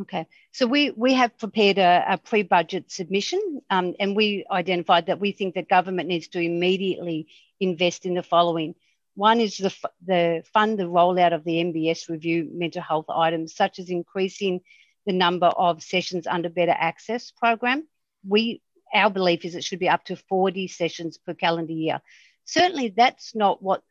Okay, 0.02 0.28
so 0.52 0.66
we, 0.68 0.92
we 0.92 1.14
have 1.14 1.36
prepared 1.36 1.78
a, 1.78 2.04
a 2.10 2.18
pre-budget 2.18 2.92
submission 2.92 3.60
um, 3.70 3.94
and 3.98 4.14
we 4.14 4.44
identified 4.48 5.06
that 5.06 5.18
we 5.18 5.32
think 5.32 5.56
that 5.56 5.68
government 5.68 6.08
needs 6.08 6.28
to 6.28 6.40
immediately 6.40 7.26
invest 7.58 8.06
in 8.06 8.14
the 8.14 8.22
following. 8.22 8.76
One 9.16 9.40
is 9.40 9.56
the, 9.56 9.74
the 10.06 10.44
fund 10.52 10.78
the 10.78 10.84
rollout 10.84 11.34
of 11.34 11.42
the 11.42 11.56
MBS 11.56 12.08
review 12.08 12.48
mental 12.52 12.82
health 12.82 13.06
items, 13.10 13.56
such 13.56 13.80
as 13.80 13.90
increasing 13.90 14.60
the 15.06 15.12
number 15.12 15.46
of 15.46 15.82
sessions 15.82 16.28
under 16.28 16.48
Better 16.48 16.74
Access 16.76 17.32
program. 17.32 17.88
We, 18.26 18.62
our 18.94 19.10
belief 19.10 19.44
is 19.44 19.56
it 19.56 19.64
should 19.64 19.80
be 19.80 19.88
up 19.88 20.04
to 20.04 20.14
40 20.16 20.68
sessions 20.68 21.18
per 21.18 21.34
calendar 21.34 21.72
year. 21.72 22.00
Certainly 22.44 22.94
that's 22.96 23.34
not 23.34 23.60
what 23.60 23.82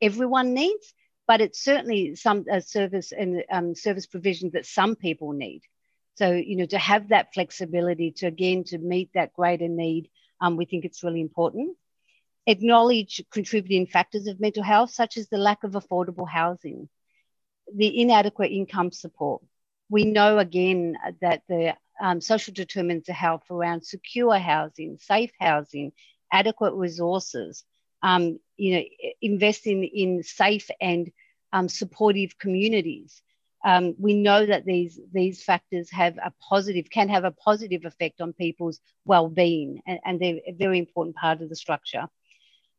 everyone 0.00 0.54
needs, 0.54 0.94
but 1.28 1.42
it's 1.42 1.62
certainly 1.62 2.16
some 2.16 2.46
uh, 2.50 2.58
service 2.58 3.12
and 3.12 3.44
um, 3.52 3.74
service 3.74 4.06
provision 4.06 4.50
that 4.54 4.66
some 4.66 4.96
people 4.96 5.32
need. 5.32 5.60
So, 6.14 6.32
you 6.32 6.56
know, 6.56 6.66
to 6.66 6.78
have 6.78 7.10
that 7.10 7.34
flexibility 7.34 8.10
to 8.16 8.26
again 8.26 8.64
to 8.64 8.78
meet 8.78 9.10
that 9.12 9.34
greater 9.34 9.68
need, 9.68 10.10
um, 10.40 10.56
we 10.56 10.64
think 10.64 10.84
it's 10.84 11.04
really 11.04 11.20
important. 11.20 11.76
Acknowledge 12.46 13.22
contributing 13.30 13.86
factors 13.86 14.26
of 14.26 14.40
mental 14.40 14.62
health, 14.62 14.90
such 14.90 15.18
as 15.18 15.28
the 15.28 15.36
lack 15.36 15.64
of 15.64 15.72
affordable 15.72 16.28
housing, 16.28 16.88
the 17.72 18.00
inadequate 18.00 18.50
income 18.50 18.90
support. 18.90 19.42
We 19.90 20.06
know 20.06 20.38
again 20.38 20.96
that 21.20 21.42
the 21.46 21.76
um, 22.00 22.22
social 22.22 22.54
determinants 22.54 23.10
of 23.10 23.16
health 23.16 23.42
around 23.50 23.84
secure 23.84 24.38
housing, 24.38 24.98
safe 24.98 25.30
housing, 25.38 25.92
adequate 26.32 26.72
resources, 26.72 27.64
um, 28.02 28.38
you 28.56 28.76
know, 28.76 28.82
investing 29.20 29.84
in 29.84 30.22
safe 30.22 30.70
and 30.80 31.10
um, 31.52 31.68
supportive 31.68 32.38
communities. 32.38 33.22
Um, 33.64 33.94
we 33.98 34.14
know 34.14 34.46
that 34.46 34.64
these 34.64 35.00
these 35.12 35.42
factors 35.42 35.90
have 35.90 36.16
a 36.18 36.32
positive 36.48 36.88
can 36.90 37.08
have 37.08 37.24
a 37.24 37.32
positive 37.32 37.84
effect 37.84 38.20
on 38.20 38.32
people's 38.32 38.80
well-being, 39.04 39.82
and, 39.86 39.98
and 40.04 40.20
they're 40.20 40.40
a 40.46 40.52
very 40.52 40.78
important 40.78 41.16
part 41.16 41.42
of 41.42 41.48
the 41.48 41.56
structure. 41.56 42.06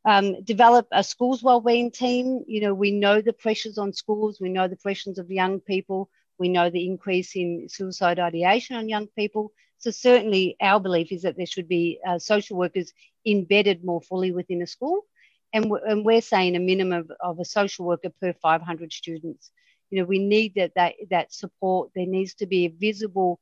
Um, 0.05 0.41
develop 0.43 0.87
a 0.91 1.03
schools 1.03 1.43
well-being 1.43 1.91
team. 1.91 2.45
You 2.47 2.61
know, 2.61 2.73
we 2.73 2.91
know 2.91 3.21
the 3.21 3.33
pressures 3.33 3.77
on 3.77 3.91
schools. 3.91 4.39
We 4.39 4.49
know 4.49 4.69
the 4.69 4.77
pressures 4.77 5.17
of 5.19 5.29
young 5.29 5.59
people. 5.59 6.09
We 6.37 6.47
know 6.47 6.69
the 6.69 6.85
increase 6.87 7.35
in 7.35 7.67
suicide 7.67 8.17
ideation 8.17 8.77
on 8.77 8.87
young 8.87 9.07
people. 9.07 9.51
So 9.79 9.91
certainly, 9.91 10.55
our 10.61 10.79
belief 10.79 11.11
is 11.11 11.23
that 11.23 11.37
there 11.37 11.45
should 11.45 11.67
be 11.67 11.99
uh, 12.07 12.19
social 12.19 12.57
workers 12.57 12.93
embedded 13.25 13.83
more 13.83 14.01
fully 14.01 14.31
within 14.31 14.61
a 14.61 14.67
school 14.67 15.05
and, 15.53 15.71
and 15.87 16.05
we're 16.05 16.21
saying 16.21 16.55
a 16.55 16.59
minimum 16.59 16.99
of, 16.99 17.11
of, 17.21 17.39
a 17.39 17.45
social 17.45 17.85
worker 17.85 18.09
per 18.21 18.33
500 18.33 18.93
students. 18.93 19.51
You 19.89 19.99
know, 19.99 20.05
we 20.05 20.19
need 20.19 20.53
that, 20.55 20.73
that, 20.75 20.93
that 21.09 21.33
support. 21.33 21.89
There 21.95 22.05
needs 22.05 22.35
to 22.35 22.45
be 22.45 22.65
a 22.65 22.69
visible, 22.69 23.39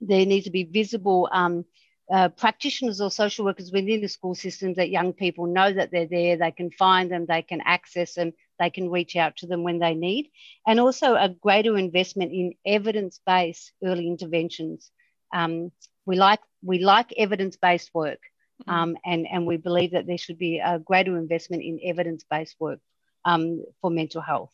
there 0.00 0.24
needs 0.24 0.46
to 0.46 0.50
be 0.50 0.64
visible 0.64 1.28
um, 1.30 1.64
uh, 2.10 2.28
practitioners 2.30 3.00
or 3.00 3.10
social 3.10 3.44
workers 3.44 3.70
within 3.70 4.00
the 4.00 4.08
school 4.08 4.34
systems 4.34 4.76
that 4.76 4.90
young 4.90 5.12
people 5.12 5.46
know 5.46 5.72
that 5.72 5.90
they're 5.90 6.06
there, 6.06 6.36
they 6.36 6.50
can 6.50 6.70
find 6.70 7.10
them, 7.10 7.26
they 7.26 7.42
can 7.42 7.60
access 7.64 8.14
them, 8.14 8.32
they 8.58 8.70
can 8.70 8.90
reach 8.90 9.14
out 9.16 9.36
to 9.36 9.46
them 9.46 9.62
when 9.62 9.78
they 9.78 9.94
need. 9.94 10.30
And 10.66 10.80
also 10.80 11.14
a 11.14 11.28
greater 11.28 11.76
investment 11.76 12.32
in 12.32 12.54
evidence-based 12.64 13.72
early 13.84 14.06
interventions. 14.06 14.90
Um, 15.32 15.72
we 16.06 16.16
like 16.16 16.40
we 16.62 16.78
like 16.78 17.12
evidence-based 17.16 17.90
work 17.94 18.20
Mm. 18.68 18.72
Um, 18.72 18.96
and, 19.04 19.26
and 19.26 19.46
we 19.46 19.56
believe 19.56 19.92
that 19.92 20.06
there 20.06 20.18
should 20.18 20.38
be 20.38 20.58
a 20.58 20.78
greater 20.78 21.16
investment 21.16 21.62
in 21.62 21.80
evidence 21.84 22.24
based 22.28 22.56
work 22.60 22.80
um, 23.24 23.64
for 23.80 23.90
mental 23.90 24.20
health. 24.20 24.52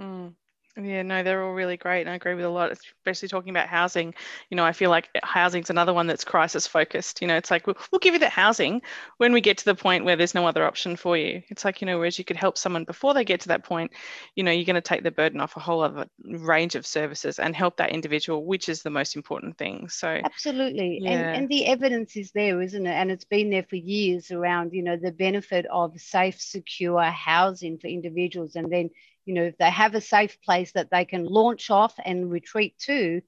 Mm. 0.00 0.34
Yeah, 0.76 1.02
no, 1.02 1.22
they're 1.22 1.44
all 1.44 1.52
really 1.52 1.76
great. 1.76 2.00
And 2.00 2.10
I 2.10 2.16
agree 2.16 2.34
with 2.34 2.44
a 2.44 2.48
lot, 2.48 2.72
especially 2.72 3.28
talking 3.28 3.50
about 3.50 3.68
housing. 3.68 4.12
You 4.50 4.56
know, 4.56 4.64
I 4.64 4.72
feel 4.72 4.90
like 4.90 5.08
housing's 5.22 5.70
another 5.70 5.94
one 5.94 6.08
that's 6.08 6.24
crisis 6.24 6.66
focused. 6.66 7.22
You 7.22 7.28
know, 7.28 7.36
it's 7.36 7.50
like, 7.50 7.68
we'll, 7.68 7.76
we'll 7.92 8.00
give 8.00 8.14
you 8.14 8.18
the 8.18 8.28
housing 8.28 8.82
when 9.18 9.32
we 9.32 9.40
get 9.40 9.56
to 9.58 9.64
the 9.64 9.76
point 9.76 10.04
where 10.04 10.16
there's 10.16 10.34
no 10.34 10.48
other 10.48 10.66
option 10.66 10.96
for 10.96 11.16
you. 11.16 11.42
It's 11.48 11.64
like, 11.64 11.80
you 11.80 11.86
know, 11.86 11.98
whereas 11.98 12.18
you 12.18 12.24
could 12.24 12.36
help 12.36 12.58
someone 12.58 12.82
before 12.82 13.14
they 13.14 13.24
get 13.24 13.40
to 13.42 13.48
that 13.48 13.62
point, 13.62 13.92
you 14.34 14.42
know, 14.42 14.50
you're 14.50 14.64
going 14.64 14.74
to 14.74 14.80
take 14.80 15.04
the 15.04 15.12
burden 15.12 15.40
off 15.40 15.56
a 15.56 15.60
whole 15.60 15.80
other 15.80 16.06
range 16.24 16.74
of 16.74 16.84
services 16.84 17.38
and 17.38 17.54
help 17.54 17.76
that 17.76 17.92
individual, 17.92 18.44
which 18.44 18.68
is 18.68 18.82
the 18.82 18.90
most 18.90 19.14
important 19.14 19.56
thing. 19.56 19.88
So, 19.88 20.20
absolutely. 20.24 20.98
Yeah. 21.02 21.10
And, 21.10 21.36
and 21.36 21.48
the 21.48 21.66
evidence 21.66 22.16
is 22.16 22.32
there, 22.32 22.60
isn't 22.60 22.84
it? 22.84 22.94
And 22.94 23.12
it's 23.12 23.24
been 23.24 23.50
there 23.50 23.62
for 23.62 23.76
years 23.76 24.32
around, 24.32 24.72
you 24.72 24.82
know, 24.82 24.96
the 24.96 25.12
benefit 25.12 25.66
of 25.66 26.00
safe, 26.00 26.40
secure 26.40 27.00
housing 27.02 27.78
for 27.78 27.86
individuals. 27.86 28.56
And 28.56 28.72
then 28.72 28.90
you 29.24 29.34
know, 29.34 29.44
if 29.44 29.56
they 29.58 29.70
have 29.70 29.94
a 29.94 30.00
safe 30.00 30.40
place 30.42 30.72
that 30.72 30.90
they 30.90 31.04
can 31.04 31.24
launch 31.24 31.70
off 31.70 31.94
and 32.04 32.30
retreat 32.30 32.76
to, 32.80 33.20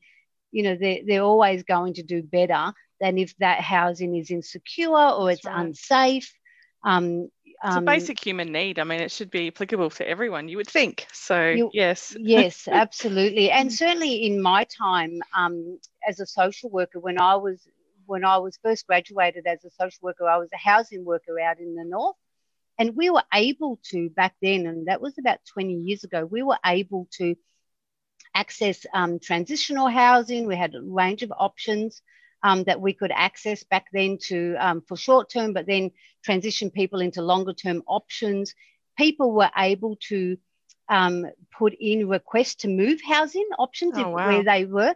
you 0.53 0.63
know, 0.63 0.77
they're, 0.79 1.01
they're 1.07 1.23
always 1.23 1.63
going 1.63 1.95
to 1.95 2.03
do 2.03 2.23
better 2.23 2.73
than 3.01 3.19
if 3.19 3.37
that 3.39 3.61
housing 3.61 4.17
is 4.17 4.31
insecure 4.31 4.91
or 4.91 5.31
it's 5.31 5.45
right. 5.45 5.67
unsafe. 5.67 6.33
Um, 6.85 7.29
it's 7.65 7.77
um, 7.77 7.83
a 7.83 7.87
basic 7.87 8.25
human 8.25 8.53
need. 8.53 8.79
I 8.79 8.85
mean, 8.85 9.01
it 9.01 9.11
should 9.11 9.31
be 9.31 9.49
applicable 9.49 9.91
to 9.91 10.09
everyone, 10.09 10.49
you 10.49 10.59
would 10.59 10.69
think. 10.69 11.07
So, 11.13 11.49
you, 11.51 11.71
yes. 11.73 12.15
yes, 12.21 12.69
absolutely. 12.69 13.51
And 13.51 13.73
certainly 13.73 14.27
in 14.27 14.41
my 14.41 14.65
time 14.65 15.21
um, 15.37 15.79
as 16.07 16.21
a 16.21 16.27
social 16.27 16.71
worker, 16.71 17.01
when 17.01 17.19
I 17.19 17.37
was 17.37 17.67
when 18.05 18.25
I 18.25 18.37
was 18.39 18.57
first 18.63 18.87
graduated 18.87 19.47
as 19.47 19.65
a 19.65 19.71
social 19.71 19.99
worker, 20.03 20.29
I 20.29 20.37
was 20.37 20.49
a 20.53 20.57
housing 20.57 21.05
worker 21.05 21.41
out 21.41 21.59
in 21.59 21.75
the 21.75 21.85
north. 21.85 22.15
And 22.79 22.95
we 22.95 23.11
were 23.11 23.25
able 23.33 23.81
to 23.91 24.11
back 24.11 24.35
then, 24.43 24.67
and 24.67 24.89
that 24.89 25.01
was 25.01 25.17
about 25.19 25.39
20 25.53 25.75
years 25.75 26.05
ago, 26.05 26.25
we 26.25 26.43
were 26.43 26.59
able 26.65 27.09
to 27.13 27.37
access 28.35 28.85
um, 28.93 29.19
transitional 29.19 29.89
housing. 29.89 30.47
We 30.47 30.57
had 30.57 30.75
a 30.75 30.83
range 30.83 31.23
of 31.23 31.33
options 31.37 32.03
um, 32.43 32.65
that 32.65 32.81
we 32.81 32.93
could 32.93 33.13
access 33.13 33.65
back 33.65 33.87
then 33.93 34.19
to 34.29 34.57
um, 34.57 34.83
for 34.87 34.97
short 34.97 35.31
term, 35.31 35.55
but 35.55 35.67
then 35.67 35.91
transition 36.23 36.71
people 36.71 37.01
into 37.01 37.23
longer 37.23 37.55
term 37.55 37.83
options. 37.87 38.55
People 38.99 39.33
were 39.33 39.51
able 39.57 39.97
to 40.09 40.37
um, 40.89 41.27
put 41.59 41.75
in 41.81 42.09
requests 42.09 42.57
to 42.57 42.69
move 42.69 43.01
housing 43.07 43.49
options 43.59 43.95
oh, 43.97 44.01
if, 44.01 44.07
wow. 44.07 44.29
where 44.29 44.45
they 44.45 44.65
were 44.65 44.95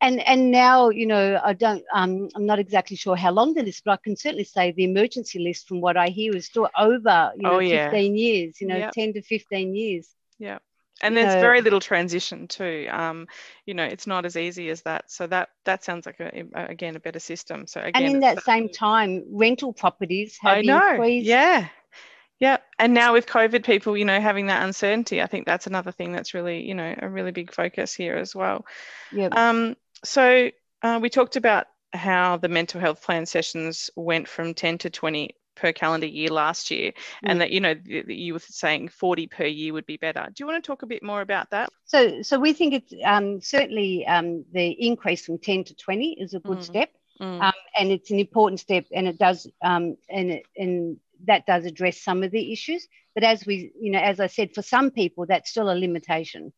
and 0.00 0.20
and 0.20 0.50
now 0.50 0.90
you 0.90 1.06
know 1.06 1.40
I 1.42 1.52
don't 1.52 1.84
um, 1.92 2.28
I'm 2.34 2.46
not 2.46 2.58
exactly 2.58 2.96
sure 2.96 3.16
how 3.16 3.30
long 3.30 3.54
the 3.54 3.62
list, 3.62 3.82
but 3.84 3.92
I 3.92 3.96
can 3.96 4.16
certainly 4.16 4.44
say 4.44 4.72
the 4.72 4.84
emergency 4.84 5.38
list 5.38 5.68
from 5.68 5.80
what 5.80 5.96
I 5.96 6.08
hear 6.08 6.34
is 6.36 6.46
still 6.46 6.68
over 6.76 7.32
you 7.36 7.42
know 7.42 7.54
oh, 7.54 7.58
yeah. 7.58 7.90
15 7.90 8.16
years, 8.16 8.60
you 8.60 8.66
know 8.66 8.76
yep. 8.76 8.92
10 8.92 9.14
to 9.14 9.22
15 9.22 9.74
years. 9.74 10.08
Yeah. 10.38 10.58
And 11.02 11.14
you 11.14 11.22
there's 11.22 11.34
know, 11.34 11.40
very 11.40 11.60
little 11.60 11.80
transition 11.80 12.48
too. 12.48 12.88
Um, 12.90 13.26
you 13.66 13.74
know, 13.74 13.84
it's 13.84 14.06
not 14.06 14.24
as 14.24 14.36
easy 14.36 14.70
as 14.70 14.82
that. 14.82 15.10
So 15.10 15.26
that 15.26 15.50
that 15.64 15.84
sounds 15.84 16.06
like 16.06 16.20
a, 16.20 16.44
again 16.54 16.96
a 16.96 17.00
better 17.00 17.18
system. 17.18 17.66
So 17.66 17.80
again, 17.80 18.02
and 18.02 18.14
in 18.14 18.20
that 18.20 18.42
same 18.44 18.70
time, 18.70 19.24
rental 19.30 19.74
properties 19.74 20.38
have 20.40 20.58
I 20.58 20.62
know. 20.62 20.90
increased. 20.92 21.26
Yeah, 21.26 21.68
yeah. 22.38 22.58
And 22.78 22.92
now 22.92 23.14
with 23.14 23.26
COVID, 23.26 23.64
people, 23.64 23.96
you 23.96 24.04
know, 24.04 24.20
having 24.20 24.46
that 24.46 24.64
uncertainty, 24.64 25.22
I 25.22 25.26
think 25.26 25.46
that's 25.46 25.66
another 25.66 25.92
thing 25.92 26.12
that's 26.12 26.34
really, 26.34 26.66
you 26.66 26.74
know, 26.74 26.94
a 26.98 27.08
really 27.08 27.30
big 27.30 27.52
focus 27.52 27.94
here 27.94 28.16
as 28.16 28.34
well. 28.34 28.66
Yeah. 29.10 29.28
Um, 29.32 29.76
so 30.04 30.50
uh, 30.82 30.98
we 31.00 31.10
talked 31.10 31.36
about 31.36 31.66
how 31.92 32.36
the 32.36 32.48
mental 32.48 32.80
health 32.80 33.02
plan 33.02 33.26
sessions 33.26 33.90
went 33.96 34.28
from 34.28 34.54
10 34.54 34.78
to 34.78 34.90
20 34.90 35.34
per 35.56 35.72
calendar 35.72 36.06
year 36.06 36.28
last 36.28 36.70
year 36.70 36.92
mm. 36.92 36.94
and 37.24 37.40
that 37.40 37.50
you 37.50 37.60
know 37.60 37.74
you 37.84 38.34
were 38.34 38.38
saying 38.38 38.88
40 38.88 39.26
per 39.26 39.44
year 39.44 39.72
would 39.72 39.86
be 39.86 39.96
better 39.96 40.26
do 40.26 40.42
you 40.42 40.46
want 40.46 40.62
to 40.62 40.66
talk 40.66 40.82
a 40.82 40.86
bit 40.86 41.02
more 41.02 41.22
about 41.22 41.50
that 41.50 41.70
so 41.84 42.22
so 42.22 42.38
we 42.38 42.52
think 42.52 42.74
it's 42.74 42.92
um, 43.04 43.40
certainly 43.40 44.06
um, 44.06 44.44
the 44.52 44.68
increase 44.68 45.24
from 45.24 45.38
10 45.38 45.64
to 45.64 45.74
20 45.74 46.20
is 46.20 46.34
a 46.34 46.40
good 46.40 46.58
mm. 46.58 46.62
step 46.62 46.90
mm. 47.20 47.42
Um, 47.42 47.52
and 47.78 47.90
it's 47.90 48.10
an 48.10 48.18
important 48.20 48.60
step 48.60 48.84
and 48.92 49.08
it 49.08 49.18
does 49.18 49.50
um, 49.62 49.96
and 50.10 50.30
it, 50.32 50.42
and 50.56 50.98
that 51.24 51.46
does 51.46 51.64
address 51.64 52.02
some 52.02 52.22
of 52.22 52.30
the 52.30 52.52
issues 52.52 52.86
but 53.14 53.24
as 53.24 53.46
we 53.46 53.72
you 53.80 53.90
know 53.90 54.00
as 54.00 54.20
i 54.20 54.26
said 54.26 54.52
for 54.54 54.60
some 54.60 54.90
people 54.90 55.24
that's 55.24 55.48
still 55.48 55.70
a 55.70 55.74
limitation 55.74 56.52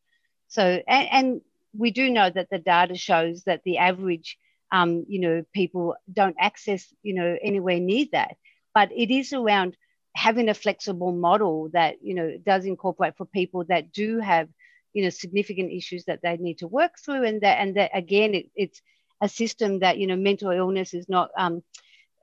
so 0.48 0.82
and, 0.88 1.08
and 1.12 1.40
we 1.78 1.90
do 1.90 2.10
know 2.10 2.28
that 2.28 2.50
the 2.50 2.58
data 2.58 2.96
shows 2.96 3.44
that 3.44 3.62
the 3.64 3.78
average, 3.78 4.36
um, 4.72 5.04
you 5.08 5.20
know, 5.20 5.44
people 5.54 5.94
don't 6.12 6.36
access, 6.38 6.92
you 7.02 7.14
know, 7.14 7.38
anywhere 7.42 7.80
near 7.80 8.06
that. 8.12 8.36
But 8.74 8.90
it 8.92 9.10
is 9.10 9.32
around 9.32 9.76
having 10.14 10.48
a 10.48 10.54
flexible 10.54 11.12
model 11.12 11.70
that, 11.72 12.02
you 12.02 12.14
know, 12.14 12.36
does 12.44 12.64
incorporate 12.64 13.16
for 13.16 13.24
people 13.24 13.64
that 13.68 13.92
do 13.92 14.18
have, 14.18 14.48
you 14.92 15.04
know, 15.04 15.10
significant 15.10 15.72
issues 15.72 16.04
that 16.06 16.20
they 16.22 16.36
need 16.36 16.58
to 16.58 16.66
work 16.66 16.98
through, 16.98 17.24
and 17.24 17.40
that, 17.42 17.58
and 17.60 17.76
that 17.76 17.90
again, 17.94 18.34
it, 18.34 18.46
it's 18.56 18.82
a 19.20 19.28
system 19.28 19.78
that, 19.78 19.98
you 19.98 20.06
know, 20.06 20.16
mental 20.16 20.50
illness 20.50 20.92
is 20.92 21.08
not. 21.08 21.30
Um, 21.38 21.62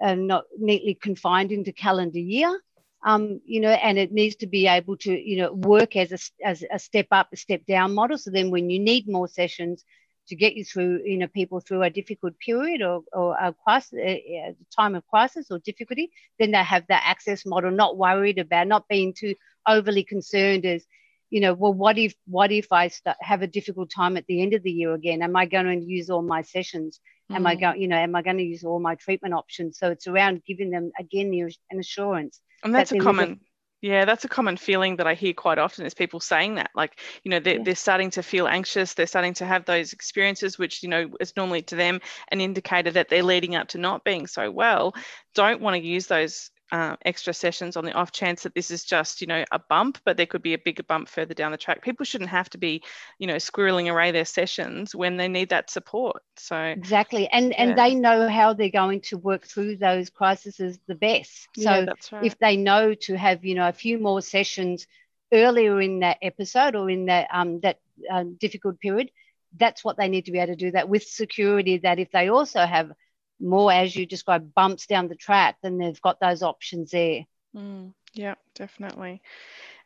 uh, 0.02 0.14
not 0.14 0.44
neatly 0.60 0.94
confined 0.94 1.54
into 1.54 1.72
calendar 1.72 2.20
year 2.20 2.60
um, 3.06 3.40
you 3.46 3.60
know, 3.62 3.70
and 3.70 4.00
it 4.00 4.12
needs 4.12 4.36
to 4.38 4.48
be 4.48 4.66
able 4.66 4.98
to, 4.98 5.12
you 5.14 5.38
know, 5.38 5.54
work 5.54 5.96
as 5.96 6.12
a, 6.12 6.18
as 6.46 6.66
a 6.72 6.80
step 6.80 7.06
up, 7.12 7.28
a 7.32 7.38
step 7.38 7.64
down 7.68 7.94
model. 7.94 8.18
So 8.18 8.32
then 8.32 8.50
when 8.50 8.72
you 8.72 8.80
need 8.80 9.08
more 9.08 9.28
sessions 9.28 9.86
to 10.28 10.36
get 10.36 10.56
you 10.56 10.66
through, 10.66 11.02
you 11.06 11.18
know, 11.18 11.28
people 11.28 11.60
through 11.60 11.84
a 11.84 11.92
difficult 11.92 12.34
period 12.40 12.82
or, 12.82 13.04
or 13.14 13.38
a 13.40 13.54
crisis, 13.54 13.94
a 13.94 14.56
time 14.76 14.96
of 14.96 15.06
crisis 15.06 15.52
or 15.52 15.60
difficulty, 15.60 16.10
then 16.40 16.50
they 16.50 16.64
have 16.64 16.84
that 16.90 17.04
access 17.06 17.46
model, 17.46 17.70
not 17.70 17.96
worried 17.96 18.40
about, 18.40 18.68
not 18.68 18.88
being 18.88 19.14
too 19.14 19.36
overly 19.68 20.04
concerned 20.04 20.66
as, 20.66 20.84
you 21.30 21.42
know, 21.42 21.54
well, 21.54 21.74
what 21.74 22.00
if, 22.00 22.16
what 22.26 22.52
if 22.52 22.72
I 22.72 22.88
start, 22.88 23.18
have 23.22 23.44
a 23.44 23.48
difficult 23.48 23.92
time 23.92 24.18
at 24.18 24.26
the 24.26 24.42
end 24.42 24.56
of 24.56 24.64
the 24.64 24.72
year 24.72 24.96
again? 24.96 25.22
Am 25.22 25.36
I 25.36 25.46
going 25.46 25.80
to 25.80 25.86
use 25.86 26.10
all 26.10 26.24
my 26.24 26.42
sessions? 26.42 27.00
Am 27.30 27.44
mm. 27.44 27.50
I 27.50 27.54
going, 27.56 27.80
you 27.80 27.88
know, 27.88 27.98
am 27.98 28.16
I 28.16 28.24
going 28.24 28.38
to 28.38 28.44
use 28.44 28.64
all 28.64 28.80
my 28.80 28.96
treatment 28.96 29.36
options? 29.36 29.78
So 29.78 29.92
it's 29.92 30.08
around 30.08 30.42
giving 30.48 30.72
them 30.72 30.92
again 31.00 31.32
an 31.70 31.80
assurance 31.80 32.42
and 32.64 32.74
that's 32.74 32.90
that 32.90 33.00
a 33.00 33.04
common 33.04 33.40
yeah 33.82 34.06
that's 34.06 34.26
a 34.26 34.30
common 34.30 34.58
feeling 34.58 34.96
that 34.96 35.08
i 35.08 35.14
hear 35.14 35.34
quite 35.34 35.58
often 35.58 35.86
is 35.86 35.94
people 35.94 36.20
saying 36.20 36.56
that. 36.56 36.72
Like 36.76 37.00
you 37.24 37.32
know 37.32 37.40
they're, 37.40 37.58
yeah. 37.58 37.64
they're 37.64 37.76
starting 37.76 38.10
to 38.12 38.24
feel 38.24 38.48
anxious. 38.48 38.94
They're 38.94 39.08
starting 39.08 39.34
to 39.36 39.46
have 39.46 39.66
those 39.66 39.94
experiences 39.94 40.58
which 40.58 40.82
you 40.84 40.90
know 40.90 41.10
is 41.20 41.36
normally 41.36 41.62
to 41.64 41.76
them 41.76 42.00
an 42.32 42.42
indicator 42.42 42.92
that 42.92 43.10
they're 43.10 43.24
leading 43.24 43.56
up 43.56 43.68
to 43.70 43.78
not 43.78 44.04
being 44.04 44.28
so 44.28 44.50
well. 44.52 44.94
Don't 45.34 45.62
want 45.62 45.76
to 45.76 45.88
use 45.88 46.08
those 46.08 46.52
uh, 46.72 46.96
extra 47.06 47.34
sessions 47.34 47.78
on 47.78 47.86
the 47.86 47.92
off 47.92 48.12
chance 48.12 48.44
that 48.44 48.56
this 48.56 48.72
is 48.72 48.84
just 48.84 49.22
you 49.22 49.28
know 49.28 49.44
a 49.52 49.60
bump 49.70 50.00
but 50.04 50.18
there 50.18 50.26
could 50.26 50.42
be 50.42 50.54
a 50.54 50.58
bigger 50.58 50.84
bump 50.84 51.08
further 51.08 51.34
down 51.34 51.52
the 51.52 51.58
track 51.58 51.84
people 51.84 52.06
shouldn't 52.06 52.30
have 52.30 52.50
to 52.50 52.58
be 52.58 52.82
you 53.20 53.28
know 53.28 53.36
squirreling 53.36 53.92
away 53.92 54.12
their 54.12 54.26
sessions 54.26 54.96
when 54.96 55.16
they 55.16 55.28
need 55.28 55.50
that 55.50 55.70
support 55.70 56.24
so 56.38 56.58
exactly 56.58 57.28
and 57.28 57.50
yeah. 57.52 57.56
and 57.58 57.78
they 57.78 57.94
know 57.94 58.28
how 58.28 58.54
they're 58.54 58.70
going 58.70 59.00
to 59.00 59.18
work 59.18 59.46
through 59.46 59.76
those 59.78 60.10
crises 60.10 60.80
the 60.88 60.96
best 60.96 61.48
so 61.56 61.72
yeah, 61.72 61.86
right. 62.12 62.26
if 62.26 62.38
they 62.40 62.58
know 62.58 62.96
to 62.96 63.16
have 63.16 63.46
you 63.46 63.54
know 63.54 63.68
a 63.68 63.74
few 63.74 64.00
more 64.00 64.22
sessions 64.22 64.88
earlier 65.32 65.80
in 65.80 66.00
that 66.00 66.18
episode 66.22 66.76
or 66.76 66.90
in 66.90 67.06
that 67.06 67.28
um 67.32 67.60
that 67.60 67.80
uh, 68.12 68.24
difficult 68.40 68.80
period 68.80 69.12
that's 69.58 69.84
what 69.84 69.98
they 69.98 70.08
need 70.08 70.26
to 70.26 70.32
be 70.32 70.40
able 70.40 70.54
to 70.54 70.56
do 70.56 70.72
that 70.72 70.90
with 70.90 71.04
security 71.04 71.78
that 71.78 72.00
if 72.00 72.10
they 72.12 72.30
also 72.30 72.66
have 72.66 72.92
more, 73.40 73.72
as 73.72 73.96
you 73.96 74.06
described, 74.06 74.54
bumps 74.54 74.88
down 74.88 75.08
the 75.08 75.16
track, 75.16 75.58
then 75.62 75.78
they've 75.78 76.02
got 76.02 76.20
those 76.20 76.44
options 76.44 76.92
there. 76.92 77.26
Mm, 77.56 77.94
yeah, 78.14 78.36
definitely. 78.56 79.22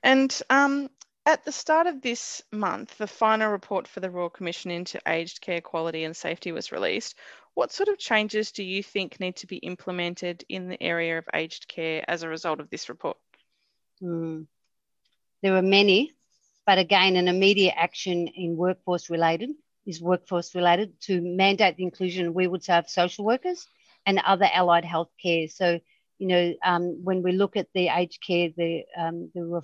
And 0.04 0.38
um, 0.50 0.90
at 1.26 1.46
the 1.46 1.52
start 1.52 1.88
of 1.88 2.02
this 2.02 2.42
month, 2.52 2.98
the 2.98 3.08
final 3.08 3.52
report 3.52 3.88
for 3.88 4.00
the 4.00 4.10
Royal 4.10 4.30
Commission 4.30 4.72
into 4.72 5.02
Aged 5.08 5.42
Care 5.42 5.62
Quality 5.62 6.04
and 6.04 6.16
Safety 6.16 6.52
was 6.52 6.72
released. 6.72 7.16
What 7.54 7.72
sort 7.72 7.90
of 7.90 7.98
changes 7.98 8.52
do 8.52 8.64
you 8.64 8.82
think 8.82 9.20
need 9.20 9.36
to 9.38 9.48
be 9.48 9.58
implemented 9.58 10.46
in 10.48 10.70
the 10.70 10.82
area 10.82 11.18
of 11.18 11.26
aged 11.34 11.68
care 11.68 12.04
as 12.08 12.24
a 12.24 12.30
result 12.30 12.60
of 12.60 12.70
this 12.70 12.88
report? 12.88 13.18
Mm. 14.02 14.48
There 15.42 15.56
are 15.56 15.62
many, 15.62 16.14
but 16.66 16.78
again, 16.78 17.16
an 17.16 17.28
immediate 17.28 17.76
action 17.76 18.28
in 18.28 18.56
workforce 18.56 19.10
related 19.10 19.52
is 19.86 20.02
workforce 20.02 20.56
related 20.56 21.00
to 21.02 21.22
mandate 21.22 21.78
the 21.78 21.84
inclusion, 21.84 22.34
we 22.34 22.48
would 22.48 22.64
say, 22.64 22.78
of 22.78 22.90
social 22.90 23.26
workers 23.26 23.68
and 24.06 24.20
other 24.20 24.48
allied 24.54 24.86
health 24.86 25.10
care. 25.22 25.48
So, 25.48 25.80
you 26.18 26.28
know, 26.28 26.54
um, 26.64 27.04
when 27.04 27.24
we 27.24 27.32
look 27.32 27.56
at 27.56 27.68
the 27.74 27.90
aged 27.90 28.22
care, 28.26 28.50
the, 28.56 28.84
um, 28.98 29.32
the 29.34 29.44
re- 29.44 29.62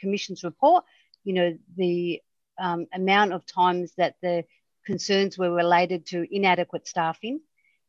Commission's 0.00 0.44
report, 0.44 0.84
you 1.24 1.32
know, 1.34 1.58
the 1.76 2.20
um, 2.58 2.86
amount 2.92 3.32
of 3.32 3.44
times 3.46 3.92
that 3.96 4.16
the 4.22 4.44
concerns 4.86 5.36
were 5.36 5.50
related 5.50 6.06
to 6.06 6.26
inadequate 6.34 6.86
staffing, 6.86 7.40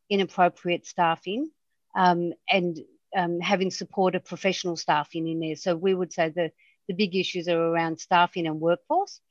inappropriate 0.09 0.85
staffing, 0.85 1.49
um, 1.95 2.33
and 2.49 2.79
um, 3.15 3.39
having 3.39 3.71
supported 3.71 4.25
professional 4.25 4.75
staffing 4.75 5.27
in 5.27 5.39
there. 5.39 5.55
So 5.55 5.75
we 5.75 5.93
would 5.93 6.11
say 6.11 6.29
the, 6.29 6.51
the 6.87 6.93
big 6.93 7.15
issues 7.15 7.47
are 7.47 7.59
around 7.59 7.99
staffing 7.99 8.47
and 8.47 8.59
workforce. 8.59 9.21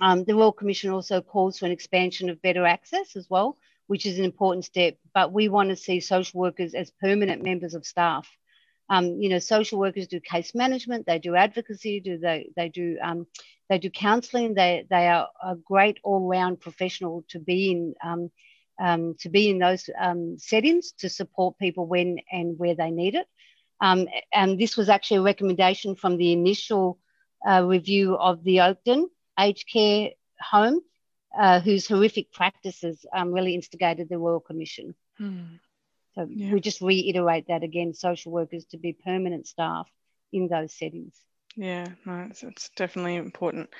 Um, 0.00 0.24
the 0.24 0.34
Royal 0.34 0.52
Commission 0.52 0.90
also 0.90 1.20
calls 1.20 1.58
for 1.58 1.66
an 1.66 1.72
expansion 1.72 2.30
of 2.30 2.42
better 2.42 2.64
access 2.64 3.16
as 3.16 3.28
well, 3.28 3.58
which 3.88 4.06
is 4.06 4.18
an 4.18 4.24
important 4.24 4.64
step. 4.64 4.96
But 5.12 5.32
we 5.32 5.48
want 5.48 5.70
to 5.70 5.76
see 5.76 6.00
social 6.00 6.40
workers 6.40 6.74
as 6.74 6.90
permanent 6.90 7.42
members 7.42 7.74
of 7.74 7.86
staff. 7.86 8.28
Um, 8.90 9.20
you 9.20 9.28
know, 9.28 9.38
social 9.38 9.78
workers 9.78 10.06
do 10.06 10.20
case 10.20 10.54
management, 10.54 11.06
they 11.06 11.18
do 11.18 11.34
advocacy, 11.34 12.00
do 12.00 12.16
they 12.18 12.50
they 12.56 12.68
do 12.68 12.96
um, 13.02 13.26
they 13.68 13.78
do 13.78 13.90
counselling. 13.90 14.54
They 14.54 14.86
they 14.88 15.08
are 15.08 15.28
a 15.42 15.56
great 15.56 15.98
all 16.04 16.26
round 16.26 16.60
professional 16.60 17.24
to 17.28 17.38
be 17.38 17.70
in 17.72 17.94
um, 18.02 18.30
um, 18.80 19.14
to 19.20 19.28
be 19.28 19.50
in 19.50 19.58
those 19.58 19.90
um, 20.00 20.38
settings 20.38 20.92
to 20.98 21.08
support 21.10 21.58
people 21.58 21.86
when 21.86 22.18
and 22.32 22.58
where 22.58 22.74
they 22.74 22.90
need 22.90 23.14
it. 23.14 23.26
And 23.80 24.58
this 24.58 24.76
was 24.76 24.88
actually 24.88 25.18
a 25.18 25.22
recommendation 25.22 25.94
from 25.94 26.16
the 26.16 26.32
initial 26.32 26.98
uh, 27.46 27.64
review 27.64 28.16
of 28.16 28.42
the 28.42 28.56
Oakden 28.56 29.06
aged 29.38 29.68
care 29.70 30.10
home, 30.40 30.80
uh, 31.38 31.60
whose 31.60 31.86
horrific 31.86 32.32
practices 32.32 33.04
um, 33.12 33.32
really 33.32 33.54
instigated 33.54 34.08
the 34.08 34.18
Royal 34.18 34.40
Commission. 34.40 34.94
Hmm. 35.16 35.56
So 36.14 36.26
yeah. 36.28 36.52
we 36.52 36.60
just 36.60 36.80
reiterate 36.80 37.46
that 37.48 37.62
again 37.62 37.94
social 37.94 38.32
workers 38.32 38.64
to 38.70 38.78
be 38.78 38.92
permanent 38.92 39.46
staff 39.46 39.88
in 40.32 40.48
those 40.48 40.72
settings. 40.72 41.14
Yeah, 41.56 41.86
no, 42.04 42.26
it's, 42.30 42.44
it's, 42.44 42.70
definitely 42.76 43.16
important. 43.16 43.70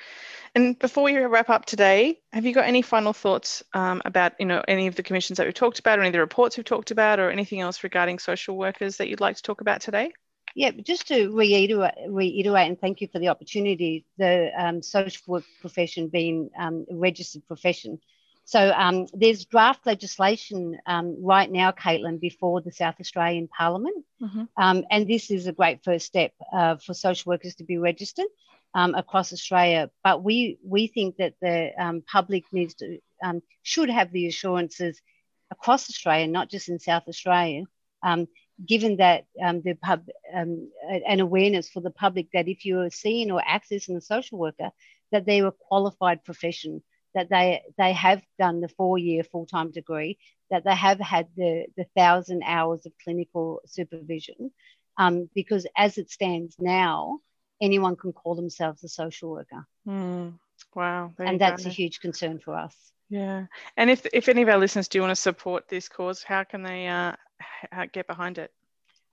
And 0.53 0.77
before 0.77 1.03
we 1.03 1.15
wrap 1.15 1.49
up 1.49 1.65
today, 1.65 2.19
have 2.33 2.45
you 2.45 2.53
got 2.53 2.65
any 2.65 2.81
final 2.81 3.13
thoughts 3.13 3.63
um, 3.73 4.01
about 4.03 4.33
you 4.37 4.45
know 4.45 4.61
any 4.67 4.87
of 4.87 4.95
the 4.95 5.03
commissions 5.03 5.37
that 5.37 5.45
we've 5.45 5.53
talked 5.53 5.79
about, 5.79 5.97
or 5.97 6.01
any 6.01 6.09
of 6.09 6.13
the 6.13 6.19
reports 6.19 6.57
we've 6.57 6.65
talked 6.65 6.91
about, 6.91 7.19
or 7.19 7.31
anything 7.31 7.61
else 7.61 7.83
regarding 7.83 8.19
social 8.19 8.57
workers 8.57 8.97
that 8.97 9.07
you'd 9.07 9.21
like 9.21 9.37
to 9.37 9.43
talk 9.43 9.61
about 9.61 9.79
today? 9.79 10.11
Yeah, 10.55 10.71
just 10.71 11.07
to 11.07 11.29
reiterate, 11.31 11.93
reiterate 12.07 12.67
and 12.67 12.79
thank 12.79 13.01
you 13.01 13.07
for 13.07 13.19
the 13.19 13.29
opportunity. 13.29 14.05
The 14.17 14.51
um, 14.57 14.81
social 14.81 15.21
work 15.27 15.43
profession 15.61 16.07
being 16.07 16.49
um, 16.57 16.85
a 16.91 16.95
registered 16.95 17.45
profession 17.47 17.99
so 18.49 18.73
um, 18.75 19.05
there's 19.13 19.45
draft 19.45 19.85
legislation 19.85 20.79
um, 20.87 21.23
right 21.23 21.51
now, 21.51 21.71
Caitlin, 21.71 22.19
before 22.19 22.61
the 22.61 22.71
South 22.71 22.95
Australian 22.99 23.47
Parliament. 23.47 24.03
Mm-hmm. 24.19 24.45
Um, 24.57 24.85
and 24.89 25.07
this 25.07 25.29
is 25.29 25.45
a 25.45 25.51
great 25.51 25.83
first 25.83 26.07
step 26.07 26.31
uh, 26.51 26.77
for 26.77 26.95
social 26.95 27.29
workers 27.29 27.53
to 27.57 27.63
be 27.63 27.77
registered 27.77 28.25
um, 28.73 28.95
across 28.95 29.31
Australia. 29.33 29.91
But 30.03 30.23
we, 30.23 30.57
we 30.65 30.87
think 30.87 31.17
that 31.17 31.35
the 31.39 31.73
um, 31.77 32.01
public 32.11 32.43
needs 32.51 32.73
to, 32.75 32.97
um, 33.23 33.43
should 33.61 33.91
have 33.91 34.11
the 34.11 34.25
assurances 34.25 34.99
across 35.51 35.87
Australia, 35.87 36.25
not 36.25 36.49
just 36.49 36.69
in 36.69 36.79
South 36.79 37.03
Australia, 37.07 37.65
given 38.65 38.97
that 38.97 39.25
the 39.35 39.77
pub, 39.81 40.05
an 40.33 41.19
awareness 41.19 41.69
for 41.69 41.81
the 41.81 41.91
public 41.91 42.27
that 42.33 42.47
if 42.47 42.65
you 42.65 42.79
are 42.79 42.89
seeing 42.89 43.31
or 43.31 43.41
accessing 43.41 43.97
a 43.97 44.01
social 44.01 44.37
worker, 44.37 44.71
that 45.11 45.25
they're 45.25 45.47
a 45.47 45.51
qualified 45.51 46.23
profession 46.23 46.81
that 47.15 47.29
they 47.29 47.61
they 47.77 47.93
have 47.93 48.21
done 48.37 48.61
the 48.61 48.67
four 48.69 48.97
year 48.97 49.23
full 49.23 49.45
time 49.45 49.71
degree, 49.71 50.17
that 50.49 50.63
they 50.63 50.75
have 50.75 50.99
had 50.99 51.27
the 51.35 51.65
the 51.77 51.85
thousand 51.95 52.43
hours 52.45 52.85
of 52.85 52.93
clinical 53.03 53.61
supervision, 53.65 54.51
um, 54.97 55.29
because 55.33 55.65
as 55.77 55.97
it 55.97 56.09
stands 56.09 56.55
now, 56.59 57.19
anyone 57.61 57.95
can 57.95 58.13
call 58.13 58.35
themselves 58.35 58.83
a 58.83 58.89
social 58.89 59.31
worker. 59.31 59.65
Mm, 59.87 60.39
wow, 60.75 61.11
and 61.19 61.39
that's 61.39 61.65
a 61.65 61.69
huge 61.69 61.99
concern 61.99 62.39
for 62.39 62.55
us. 62.55 62.75
Yeah, 63.09 63.47
and 63.75 63.89
if 63.89 64.05
if 64.13 64.29
any 64.29 64.43
of 64.43 64.49
our 64.49 64.57
listeners 64.57 64.87
do 64.87 65.01
want 65.01 65.11
to 65.11 65.15
support 65.15 65.67
this 65.67 65.89
cause, 65.89 66.23
how 66.23 66.43
can 66.43 66.63
they 66.63 66.87
uh, 66.87 67.13
get 67.91 68.07
behind 68.07 68.37
it? 68.37 68.51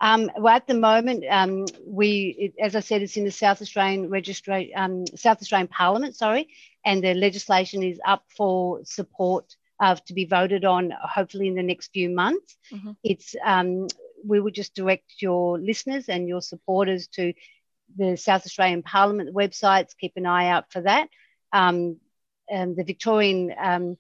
Um, 0.01 0.31
well, 0.37 0.55
at 0.55 0.67
the 0.67 0.75
moment, 0.75 1.25
um, 1.31 1.65
we, 1.87 2.37
it, 2.39 2.55
as 2.63 2.77
I 2.77 2.81
said, 2.81 3.01
it's 3.03 3.17
in 3.17 3.25
the 3.25 3.31
South 3.31 3.63
Australian 3.63 4.11
Registra- 4.11 4.71
um, 4.77 5.07
South 5.17 5.41
Australian 5.41 5.69
Parliament, 5.69 6.15
sorry, 6.15 6.49
and 6.85 7.03
the 7.03 7.15
legislation 7.15 7.83
is 7.83 7.99
up 8.07 8.25
for 8.37 8.81
support 8.85 9.57
uh, 9.81 9.95
to 10.07 10.13
be 10.13 10.27
voted 10.27 10.65
on, 10.65 10.93
hopefully 11.03 11.49
in 11.49 11.55
the 11.55 11.63
next 11.63 11.93
few 11.93 12.11
months. 12.11 12.57
Mm-hmm. 12.73 12.93
It's 13.05 13.35
um, 13.45 13.89
we 14.25 14.41
would 14.41 14.55
just 14.55 14.75
direct 14.75 15.15
your 15.21 15.59
listeners 15.59 16.09
and 16.09 16.29
your 16.29 16.43
supporters 16.43 17.07
to 17.09 17.33
the 17.97 18.17
South 18.17 18.45
Australian 18.45 18.83
Parliament 18.83 19.35
websites. 19.35 19.97
Keep 19.99 20.13
an 20.17 20.27
eye 20.27 20.49
out 20.49 20.71
for 20.73 20.83
that. 20.83 21.09
Um, 21.53 21.99
the 22.49 22.85
Victorian 22.87 23.55
um, 23.59 23.97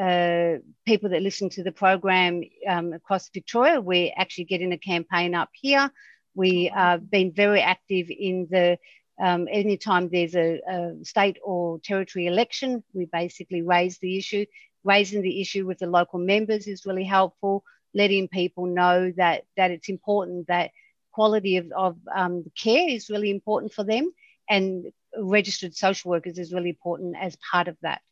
uh, 0.00 0.58
people 0.86 1.10
that 1.10 1.22
listen 1.22 1.48
to 1.50 1.62
the 1.62 1.72
program 1.72 2.42
um, 2.68 2.92
across 2.92 3.28
Victoria. 3.28 3.80
We're 3.80 4.12
actually 4.16 4.44
getting 4.44 4.72
a 4.72 4.78
campaign 4.78 5.34
up 5.34 5.50
here. 5.52 5.90
We 6.34 6.72
have 6.74 7.10
been 7.10 7.32
very 7.32 7.60
active 7.60 8.08
in 8.10 8.48
the 8.50 8.78
um, 9.20 9.46
anytime 9.50 10.08
there's 10.08 10.34
a, 10.34 10.60
a, 10.68 11.04
state 11.04 11.38
or 11.44 11.78
territory 11.78 12.26
election, 12.26 12.82
we 12.92 13.04
basically 13.04 13.62
raise 13.62 13.98
the 13.98 14.18
issue. 14.18 14.44
Raising 14.82 15.22
the 15.22 15.40
issue 15.40 15.66
with 15.66 15.78
the 15.78 15.86
local 15.86 16.18
members 16.18 16.66
is 16.66 16.84
really 16.84 17.04
helpful. 17.04 17.62
Letting 17.94 18.28
people 18.28 18.66
know 18.66 19.12
that 19.16 19.44
that 19.56 19.70
it's 19.70 19.88
important 19.88 20.48
that 20.48 20.72
quality 21.12 21.58
of, 21.58 21.70
of 21.70 21.96
um, 22.12 22.44
care 22.60 22.88
is 22.88 23.08
really 23.08 23.30
important 23.30 23.72
for 23.72 23.84
them, 23.84 24.12
and 24.50 24.86
registered 25.16 25.76
social 25.76 26.10
workers 26.10 26.38
is 26.38 26.52
really 26.52 26.70
important 26.70 27.14
as 27.18 27.38
part 27.52 27.68
of 27.68 27.76
that. 27.82 28.02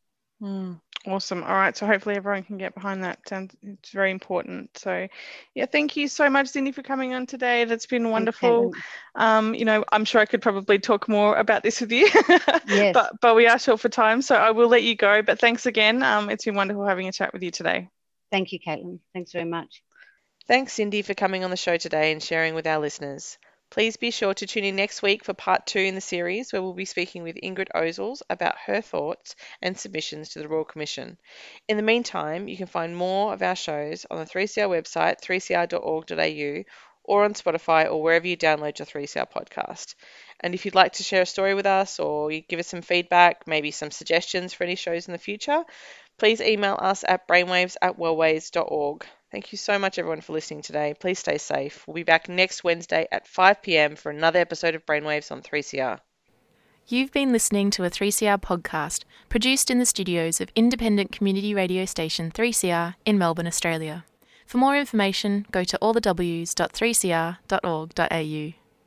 Mm. 0.43 0.81
Awesome. 1.05 1.43
All 1.43 1.55
right. 1.55 1.77
So 1.77 1.85
hopefully 1.85 2.15
everyone 2.15 2.45
can 2.45 2.59
get 2.59 2.75
behind 2.75 3.03
that. 3.03 3.19
And 3.33 3.53
it's 3.63 3.91
very 3.91 4.13
important. 4.13 4.79
So, 4.79 5.09
yeah, 5.53 5.67
thank 5.67 5.97
you 5.97 6.07
so 6.07 6.31
much, 6.31 6.49
Cindy, 6.49 6.71
for 6.71 6.83
coming 6.83 7.13
on 7.13 7.27
today. 7.27 7.65
That's 7.65 7.87
been 7.87 8.11
wonderful. 8.11 8.73
Um, 9.17 9.55
you 9.55 9.65
know, 9.65 9.85
I'm 9.91 10.05
sure 10.05 10.21
I 10.21 10.27
could 10.27 10.43
probably 10.43 10.79
talk 10.79 11.09
more 11.09 11.37
about 11.37 11.65
this 11.65 11.81
with 11.81 11.91
you, 11.91 12.09
yes. 12.69 12.95
but 12.95 13.15
but 13.21 13.35
we 13.35 13.49
are 13.49 13.59
short 13.59 13.81
for 13.81 13.89
time, 13.89 14.23
so 14.23 14.37
I 14.37 14.53
will 14.53 14.69
let 14.69 14.85
you 14.85 14.95
go. 14.95 15.23
But 15.23 15.41
thanks 15.41 15.67
again. 15.67 16.05
Um, 16.05 16.31
it's 16.31 16.45
been 16.45 16.55
wonderful 16.55 16.87
having 16.87 17.09
a 17.09 17.13
chat 17.13 17.33
with 17.33 17.43
you 17.43 17.51
today. 17.51 17.89
Thank 18.31 18.53
you, 18.53 18.61
Caitlin. 18.61 19.01
Thanks 19.13 19.33
very 19.33 19.45
much. 19.45 19.83
Thanks, 20.47 20.73
Cindy, 20.73 21.03
for 21.03 21.15
coming 21.15 21.45
on 21.45 21.51
the 21.51 21.57
show 21.57 21.77
today 21.77 22.13
and 22.13 22.23
sharing 22.23 22.55
with 22.55 22.67
our 22.67 22.79
listeners. 22.79 23.39
Please 23.73 23.97
be 23.97 24.11
sure 24.11 24.35
to 24.35 24.47
tune 24.47 24.65
in 24.65 24.77
next 24.77 25.01
week 25.01 25.25
for 25.25 25.33
part 25.33 25.65
two 25.65 25.79
in 25.79 25.95
the 25.95 26.01
series, 26.03 26.53
where 26.53 26.61
we'll 26.61 26.75
be 26.75 26.85
speaking 26.85 27.23
with 27.23 27.41
Ingrid 27.43 27.69
Ozols 27.75 28.21
about 28.29 28.59
her 28.67 28.83
thoughts 28.83 29.35
and 29.63 29.79
submissions 29.79 30.29
to 30.29 30.41
the 30.41 30.47
Royal 30.47 30.67
Commission. 30.67 31.17
In 31.69 31.79
the 31.79 31.83
meantime, 31.83 32.49
you 32.49 32.57
can 32.59 32.67
find 32.67 32.95
more 32.95 33.33
of 33.33 33.41
our 33.41 33.57
shows 33.57 34.05
on 34.11 34.19
the 34.19 34.27
3CR 34.27 34.69
website, 34.69 35.23
3cr.org.au, 35.23 36.65
or 37.05 37.25
on 37.25 37.33
Spotify 37.33 37.91
or 37.91 38.03
wherever 38.03 38.27
you 38.27 38.37
download 38.37 38.79
your 38.79 38.85
3CR 38.85 39.33
podcast. 39.33 39.95
And 40.41 40.53
if 40.53 40.67
you'd 40.67 40.75
like 40.75 40.93
to 40.95 41.03
share 41.03 41.23
a 41.23 41.27
story 41.27 41.55
with 41.55 41.65
us 41.65 41.99
or 41.99 42.29
give 42.31 42.61
us 42.61 42.69
some 42.69 42.83
feedback, 42.83 43.47
maybe 43.47 43.71
some 43.71 43.91
suggestions 43.91 44.53
for 44.53 44.65
any 44.65 44.75
shows 44.75 45.09
in 45.09 45.13
the 45.13 45.19
future, 45.19 45.65
please 46.19 46.43
email 46.43 46.77
us 46.79 47.05
at 47.09 47.27
brainwaves 47.27 47.77
at 47.81 47.97
wellways.org. 47.97 49.07
Thank 49.33 49.51
you 49.51 49.59
so 49.59 49.79
much, 49.79 49.99
everyone, 49.99 50.21
for 50.21 50.35
listening 50.35 50.61
today. 50.61 50.95
Please 51.01 51.19
stay 51.19 51.39
safe. 51.39 51.87
We'll 51.87 51.95
be 51.95 52.03
back 52.03 52.29
next 52.29 52.63
Wednesday 52.63 53.09
at 53.11 53.27
5 53.27 53.63
pm 53.63 53.97
for 53.97 54.11
another 54.11 54.39
episode 54.39 54.75
of 54.75 54.85
Brainwaves 54.85 55.33
on 55.33 55.41
3CR. 55.41 56.01
You've 56.87 57.13
been 57.13 57.33
listening 57.33 57.71
to 57.71 57.85
a 57.85 57.91
3CR 57.91 58.43
podcast 58.43 59.05
produced 59.31 59.71
in 59.71 59.79
the 59.79 59.87
studios 59.87 60.43
of 60.43 60.51
independent 60.55 61.13
community 61.13 61.55
radio 61.55 61.87
station 61.87 62.31
3CR 62.31 62.97
in 63.07 63.17
Melbourne, 63.17 63.47
Australia. 63.47 64.05
For 64.45 64.59
more 64.59 64.77
information, 64.77 65.47
go 65.51 65.65
to 65.65 65.79
allthews.3cr.org.au. 65.81 68.62